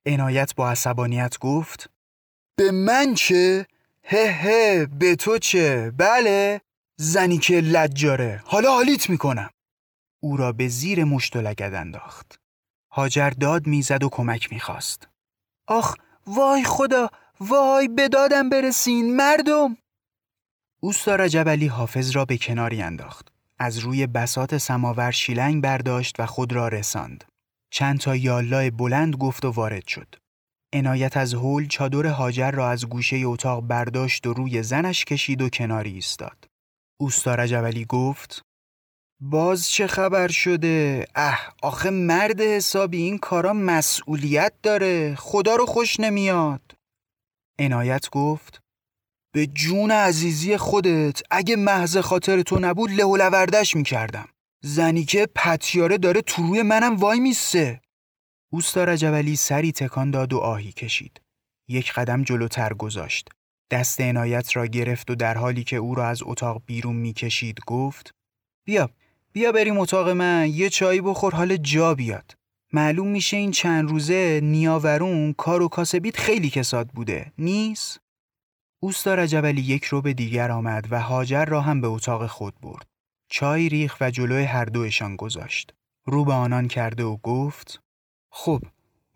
عنایت 0.06 0.54
با 0.54 0.70
عصبانیت 0.70 1.38
گفت. 1.38 1.90
به 2.56 2.70
من 2.70 3.14
چه؟ 3.14 3.66
هه 4.12 4.31
هه 4.31 4.87
به 4.87 5.16
تو 5.16 5.38
چه؟ 5.38 5.92
بله 5.96 6.61
زنی 6.96 7.38
که 7.38 7.55
لجاره. 7.61 8.42
حالا 8.44 8.70
حالیت 8.70 9.11
می‌کنم. 9.11 9.51
او 10.23 10.37
را 10.37 10.53
به 10.53 10.68
زیر 10.68 11.05
مشت 11.05 11.37
و 11.37 11.40
لگد 11.40 11.75
انداخت. 11.75 12.40
هاجر 12.92 13.31
داد 13.31 13.66
می‌زد 13.66 14.05
و 14.05 14.09
کمک 14.09 14.53
می‌خواست. 14.53 15.09
آخ 15.66 15.96
وای 16.27 16.64
خدا 16.64 17.11
وای 17.40 17.88
به 17.88 18.09
دادم 18.09 18.49
برسین 18.49 19.16
مردم! 19.16 19.77
اوستا 20.81 21.29
جبلی 21.29 21.66
حافظ 21.66 22.11
را 22.11 22.25
به 22.25 22.38
کناری 22.38 22.83
انداخت. 22.83 23.29
از 23.59 23.79
روی 23.79 24.07
بسات 24.07 24.59
سماور 24.59 25.11
شیلنگ 25.11 25.62
برداشت 25.62 26.20
و 26.20 26.27
خود 26.27 26.53
را 26.53 26.68
رساند. 26.68 27.25
چند 27.70 27.99
تا 27.99 28.16
یالای 28.16 28.70
بلند 28.70 29.16
گفت 29.16 29.44
و 29.44 29.51
وارد 29.51 29.87
شد. 29.87 30.14
عنایت 30.72 31.16
از 31.16 31.35
هول 31.35 31.66
چادر 31.66 32.06
هاجر 32.06 32.50
را 32.50 32.70
از 32.70 32.88
گوشه 32.88 33.16
اتاق 33.24 33.61
برداشت 33.61 34.26
و 34.26 34.33
روی 34.33 34.62
زنش 34.62 35.04
کشید 35.04 35.42
و 35.42 35.48
کناری 35.48 35.92
ایستاد. 35.92 36.48
اوستا 37.00 37.46
جبلی 37.46 37.85
گفت 37.85 38.42
باز 39.22 39.70
چه 39.70 39.87
خبر 39.87 40.28
شده؟ 40.28 41.06
اه 41.14 41.54
آخه 41.62 41.90
مرد 41.90 42.40
حسابی 42.40 43.02
این 43.02 43.18
کارا 43.18 43.52
مسئولیت 43.52 44.52
داره 44.62 45.14
خدا 45.14 45.56
رو 45.56 45.66
خوش 45.66 46.00
نمیاد 46.00 46.72
عنایت 47.59 48.11
گفت 48.11 48.61
به 49.35 49.46
جون 49.46 49.90
عزیزی 49.90 50.56
خودت 50.56 51.22
اگه 51.30 51.56
محض 51.56 51.96
خاطر 51.96 52.42
تو 52.42 52.59
نبود 52.59 52.90
له 52.90 53.04
و 53.04 53.16
لوردش 53.16 53.76
می‌کردم 53.76 54.28
زنی 54.62 55.04
که 55.04 55.28
پتیاره 55.35 55.98
داره 55.98 56.22
تو 56.22 56.42
روی 56.42 56.62
منم 56.62 56.96
وای 56.96 57.20
میسته 57.20 57.80
اوستا 58.52 58.84
رجبلی 58.84 59.36
سری 59.36 59.72
تکان 59.72 60.10
داد 60.10 60.32
و 60.32 60.38
آهی 60.38 60.72
کشید. 60.72 61.20
یک 61.68 61.92
قدم 61.92 62.22
جلوتر 62.22 62.72
گذاشت. 62.72 63.28
دست 63.70 64.00
عنایت 64.00 64.56
را 64.56 64.66
گرفت 64.66 65.10
و 65.10 65.14
در 65.14 65.38
حالی 65.38 65.64
که 65.64 65.76
او 65.76 65.94
را 65.94 66.08
از 66.08 66.22
اتاق 66.22 66.62
بیرون 66.66 66.96
می‌کشید 66.96 67.58
گفت 67.66 68.14
بیا 68.64 68.90
بیا 69.32 69.52
بریم 69.52 69.78
اتاق 69.78 70.08
من 70.08 70.48
یه 70.48 70.68
چایی 70.68 71.00
بخور 71.00 71.34
حال 71.34 71.56
جا 71.56 71.94
بیاد. 71.94 72.34
معلوم 72.72 73.08
میشه 73.08 73.36
این 73.36 73.50
چند 73.50 73.90
روزه 73.90 74.40
نیاورون 74.42 75.32
کار 75.32 75.62
و 75.62 75.68
کاسبیت 75.68 76.16
خیلی 76.16 76.50
کساد 76.50 76.88
بوده 76.88 77.32
نیست؟ 77.38 78.00
اوستا 78.82 79.14
رجبلی 79.14 79.62
یک 79.62 79.84
رو 79.84 80.02
به 80.02 80.12
دیگر 80.12 80.50
آمد 80.50 80.88
و 80.90 81.00
هاجر 81.00 81.44
را 81.44 81.60
هم 81.60 81.80
به 81.80 81.86
اتاق 81.86 82.26
خود 82.26 82.54
برد. 82.62 82.86
چای 83.30 83.68
ریخ 83.68 83.96
و 84.00 84.10
جلوی 84.10 84.44
هر 84.44 84.64
دوشان 84.64 85.16
گذاشت. 85.16 85.74
رو 86.06 86.24
به 86.24 86.32
آنان 86.32 86.68
کرده 86.68 87.04
و 87.04 87.16
گفت 87.16 87.82
خب 88.30 88.62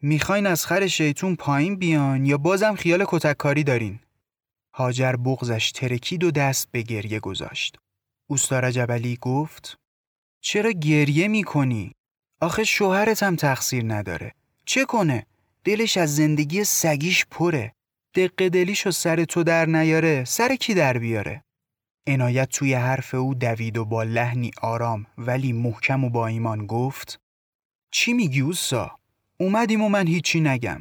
می‌خواین 0.03 0.46
از 0.46 0.66
خر 0.66 0.87
شیطون 0.87 1.37
پایین 1.37 1.77
بیان 1.77 2.27
یا 2.27 2.38
بازم 2.38 2.74
خیال 2.74 3.05
کتککاری 3.09 3.64
دارین؟ 3.64 4.00
هاجر 4.74 5.16
بغزش 5.16 5.72
ترکید 5.72 6.24
و 6.24 6.31
دست 6.31 6.68
به 6.72 6.83
گریه 6.83 7.20
گذاشت. 7.20 7.77
اوستا 8.27 8.70
جبلی 8.70 9.18
گفت 9.20 9.79
چرا 10.40 10.70
گریه 10.70 11.29
می‌کنی؟ 11.29 11.92
آخه 12.40 12.64
شوهرت 12.64 13.22
هم 13.22 13.37
تقصیر 13.37 13.85
نداره. 13.87 14.35
چه 14.64 14.85
کنه؟ 14.85 15.27
دلش 15.64 15.96
از 15.96 16.16
زندگی 16.16 16.64
سگیش 16.64 17.27
پره. 17.31 17.72
دقه 18.14 18.48
دلیشو 18.48 18.90
سر 18.90 19.24
تو 19.24 19.42
در 19.42 19.66
نیاره 19.66 20.24
سر 20.24 20.57
کی 20.57 20.74
در 20.74 20.98
بیاره؟ 20.98 21.44
عنایت 22.07 22.48
توی 22.48 22.74
حرف 22.74 23.14
او 23.14 23.35
دوید 23.35 23.79
و 23.79 23.85
با 23.85 24.03
لحنی 24.03 24.50
آرام 24.62 25.07
ولی 25.18 25.53
محکم 25.53 26.05
و 26.05 26.11
با 26.11 26.27
ایمان 26.27 26.66
گفت 26.66 27.20
چی 27.90 28.12
میگی 28.12 28.40
اوسا؟ 28.40 28.98
اومدیم 29.40 29.83
و 29.83 29.88
من 29.88 30.07
هیچی 30.07 30.40
نگم. 30.40 30.81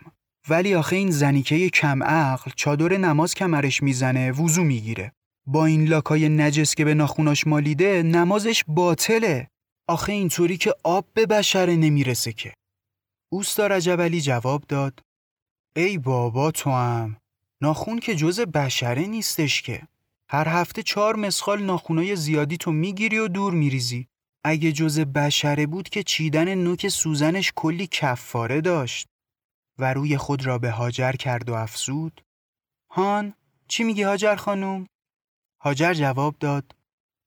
ولی 0.50 0.76
آخه 0.76 0.96
این 0.96 1.12
زنیکه 1.12 1.70
کم 1.70 2.04
عقل 2.04 2.52
چادر 2.56 2.98
نماز 2.98 3.36
کمرش 3.36 3.84
می‌زنه 3.84 4.32
وضو 4.32 4.64
می‌گیره. 4.64 5.12
با 5.46 5.66
این 5.66 5.88
لاکای 5.88 6.30
نجس 6.30 6.76
که 6.76 6.86
به 6.86 6.94
ناخوناش 6.94 7.48
مالیده 7.48 8.04
نمازش 8.04 8.64
باطله. 8.68 9.48
آخه 9.88 10.14
اینطوری 10.14 10.58
که 10.58 10.74
آب 10.84 11.06
به 11.14 11.26
بشره 11.26 11.76
نمی‌رسه 11.76 12.34
که. 12.34 12.54
اوستا 13.32 13.68
رجب 13.68 14.08
جواب 14.08 14.64
داد 14.68 15.00
ای 15.76 15.98
بابا 15.98 16.52
تو 16.52 16.70
هم. 16.70 17.18
ناخون 17.62 18.00
که 18.00 18.16
جز 18.16 18.40
بشره 18.40 19.08
نیستش 19.08 19.62
که. 19.62 19.82
هر 20.30 20.48
هفته 20.48 20.84
چهار 20.84 21.16
مسخال 21.16 21.64
ناخونای 21.64 22.16
زیادی 22.16 22.58
تو 22.58 22.72
می‌گیری 22.72 23.18
و 23.18 23.28
دور 23.28 23.54
میریزی. 23.54 24.08
اگه 24.44 24.72
جز 24.72 25.00
بشره 25.00 25.66
بود 25.66 25.90
که 25.90 26.04
چیدن 26.04 26.56
نوک 26.56 26.88
سوزنش 26.88 27.52
کلی 27.56 27.88
کفاره 27.88 28.62
داشت 28.62 29.08
و 29.80 29.94
روی 29.94 30.18
خود 30.18 30.46
را 30.46 30.58
به 30.58 30.72
هاجر 30.72 31.12
کرد 31.12 31.50
و 31.50 31.54
افسود 31.54 32.22
هان 32.90 33.34
چی 33.68 33.84
میگی 33.84 34.04
هاجر 34.04 34.36
خانوم؟ 34.36 34.88
هاجر 35.62 35.94
جواب 35.94 36.36
داد 36.40 36.76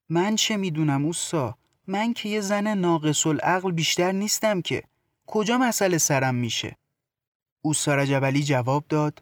من 0.09 0.35
چه 0.35 0.57
می‌دونم 0.57 1.05
اوسا؟ 1.05 1.57
من 1.87 2.13
که 2.13 2.29
یه 2.29 2.41
زن 2.41 2.77
ناقص 2.77 3.27
العقل 3.27 3.71
بیشتر 3.71 4.11
نیستم 4.11 4.61
که. 4.61 4.83
کجا 5.27 5.57
مسئله 5.57 5.97
سرم 5.97 6.35
میشه؟ 6.35 6.75
اوسا 7.61 7.95
رجبلی 7.95 8.43
جواب 8.43 8.85
داد 8.89 9.19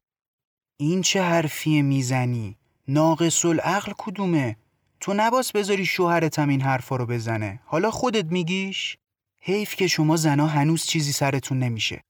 این 0.78 1.02
چه 1.02 1.22
حرفی 1.22 1.82
می‌زنی؟ 1.82 2.58
ناقص 2.88 3.46
العقل 3.46 3.94
کدومه؟ 3.98 4.58
تو 5.00 5.14
نباس 5.14 5.52
بذاری 5.52 5.86
شوهرتم 5.86 6.50
این 6.50 6.62
حرفا 6.62 6.96
رو 6.96 7.06
بزنه. 7.06 7.60
حالا 7.66 7.92
خودت 7.92 8.32
میگیش؟ 8.32 8.98
حیف 9.40 9.76
که 9.76 9.88
شما 9.88 10.16
زنا 10.16 10.48
هنوز 10.48 10.86
چیزی 10.86 11.12
سرتون 11.12 11.60
نمیشه. 11.60 12.02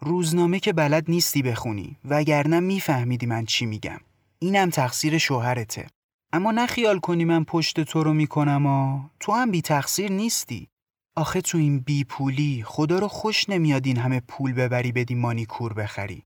روزنامه 0.00 0.60
که 0.60 0.72
بلد 0.72 1.04
نیستی 1.10 1.42
بخونی 1.42 1.96
وگرنه 2.04 2.60
میفهمیدی 2.60 3.26
من 3.26 3.44
چی 3.44 3.66
میگم. 3.66 4.00
اینم 4.38 4.70
تقصیر 4.70 5.18
شوهرته. 5.18 5.86
اما 6.32 6.50
نه 6.50 6.66
خیال 6.66 6.98
کنی 6.98 7.24
من 7.24 7.44
پشت 7.44 7.80
تو 7.80 8.02
رو 8.02 8.12
می‌کنم 8.12 8.66
آ. 8.66 8.98
تو 9.20 9.32
هم 9.32 9.50
بی 9.50 9.62
تقصیر 9.62 10.12
نیستی. 10.12 10.68
آخه 11.16 11.40
تو 11.40 11.58
این 11.58 11.80
بی 11.80 12.04
پولی 12.04 12.62
خدا 12.66 12.98
رو 12.98 13.08
خوش 13.08 13.48
نمیاد 13.48 13.86
این 13.86 13.96
همه 13.96 14.20
پول 14.20 14.52
ببری 14.52 14.92
بدی 14.92 15.14
مانیکور 15.14 15.72
بخری. 15.72 16.24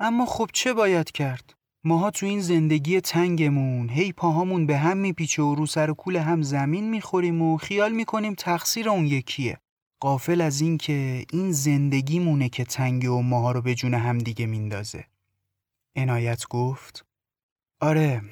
اما 0.00 0.26
خب 0.26 0.50
چه 0.52 0.72
باید 0.72 1.10
کرد؟ 1.10 1.54
ماها 1.84 2.10
تو 2.10 2.26
این 2.26 2.40
زندگی 2.40 3.00
تنگمون 3.00 3.88
هی 3.88 4.12
پاهامون 4.12 4.66
به 4.66 4.78
هم 4.78 4.96
میپیچه 4.96 5.42
و 5.42 5.54
رو 5.54 5.66
سر 5.66 5.90
و 5.90 5.94
کول 5.94 6.16
هم 6.16 6.42
زمین 6.42 6.90
می‌خوریم 6.90 7.42
و 7.42 7.56
خیال 7.56 7.92
می‌کنیم 7.92 8.34
تقصیر 8.34 8.88
اون 8.88 9.06
یکیه. 9.06 9.58
قافل 10.00 10.40
از 10.40 10.60
این 10.60 10.78
که 10.78 11.24
این 11.32 11.52
زندگیمونه 11.52 12.48
که 12.48 12.64
تنگه 12.64 13.08
و 13.08 13.22
ماها 13.22 13.52
رو 13.52 13.62
به 13.62 13.74
جون 13.74 13.94
هم 13.94 14.18
دیگه 14.18 14.46
میندازه. 14.46 15.04
عنایت 15.96 16.48
گفت 16.50 17.04
آره 17.80 18.22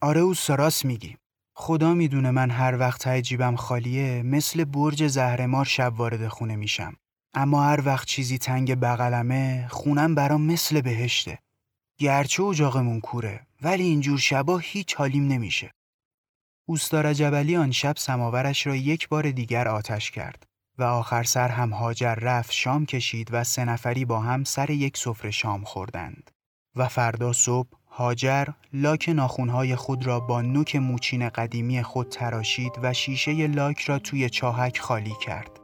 آره 0.00 0.20
او 0.20 0.34
سراس 0.34 0.84
میگی. 0.84 1.16
خدا 1.54 1.94
می‌دونه 1.94 2.30
من 2.30 2.50
هر 2.50 2.78
وقت 2.78 3.06
عجیبم 3.06 3.56
خالیه 3.56 4.22
مثل 4.22 4.64
برج 4.64 5.06
زهرمار 5.06 5.64
شب 5.64 5.92
وارد 5.96 6.28
خونه 6.28 6.56
میشم. 6.56 6.96
اما 7.34 7.64
هر 7.64 7.80
وقت 7.84 8.06
چیزی 8.06 8.38
تنگ 8.38 8.74
بغلمه 8.74 9.66
خونم 9.70 10.14
برام 10.14 10.42
مثل 10.42 10.80
بهشته. 10.80 11.38
گرچه 12.00 12.42
اجاقمون 12.42 13.00
کوره 13.00 13.40
ولی 13.62 13.82
اینجور 13.82 14.18
شبا 14.18 14.58
هیچ 14.58 14.94
حالیم 14.94 15.26
نمیشه. 15.26 15.70
اوستار 16.68 17.14
جبلی 17.14 17.56
آن 17.56 17.72
شب 17.72 17.94
سماورش 17.96 18.66
را 18.66 18.76
یک 18.76 19.08
بار 19.08 19.30
دیگر 19.30 19.68
آتش 19.68 20.10
کرد 20.10 20.46
و 20.78 20.82
آخر 20.82 21.22
سر 21.22 21.48
هم 21.48 21.70
هاجر 21.70 22.14
رفت 22.14 22.52
شام 22.52 22.86
کشید 22.86 23.28
و 23.32 23.44
سه 23.44 23.64
نفری 23.64 24.04
با 24.04 24.20
هم 24.20 24.44
سر 24.44 24.70
یک 24.70 24.96
سفره 24.96 25.30
شام 25.30 25.64
خوردند 25.64 26.30
و 26.76 26.88
فردا 26.88 27.32
صبح 27.32 27.68
هاجر 27.86 28.46
لاک 28.72 29.08
ناخونهای 29.08 29.76
خود 29.76 30.06
را 30.06 30.20
با 30.20 30.42
نوک 30.42 30.76
موچین 30.76 31.28
قدیمی 31.28 31.82
خود 31.82 32.08
تراشید 32.08 32.72
و 32.82 32.92
شیشه 32.92 33.46
لاک 33.46 33.80
را 33.80 33.98
توی 33.98 34.30
چاهک 34.30 34.78
خالی 34.78 35.14
کرد. 35.26 35.59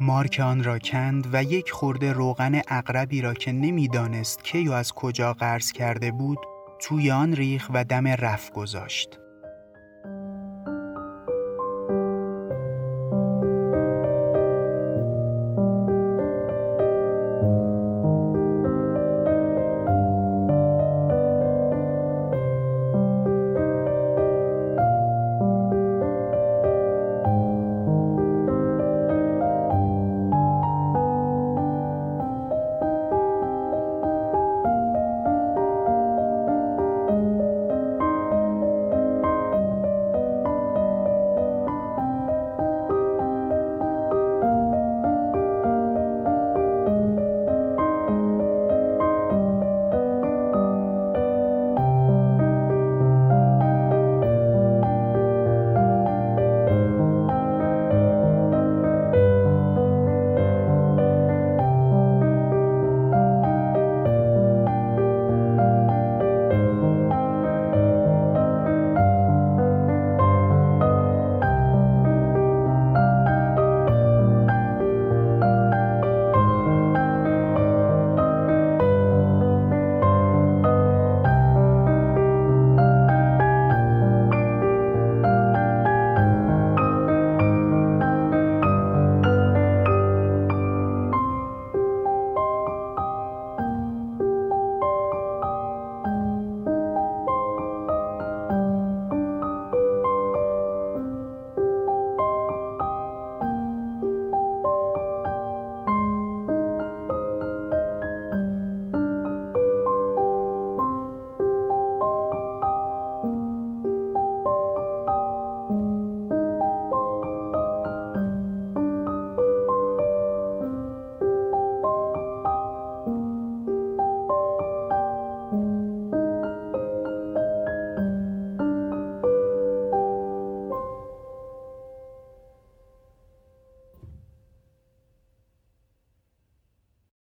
مارک 0.00 0.40
آن 0.44 0.64
را 0.64 0.78
کند 0.78 1.28
و 1.32 1.42
یک 1.42 1.70
خورده 1.70 2.12
روغن 2.12 2.60
اقربی 2.68 3.20
را 3.20 3.34
که 3.34 3.52
نمی‌دانست 3.52 4.44
کی 4.44 4.68
و 4.68 4.72
از 4.72 4.92
کجا 4.92 5.32
قرض 5.32 5.72
کرده 5.72 6.10
بود 6.10 6.38
توی 6.80 7.10
آن 7.10 7.32
ریخ 7.32 7.70
و 7.74 7.84
دم 7.84 8.08
رف 8.08 8.50
گذاشت. 8.50 9.18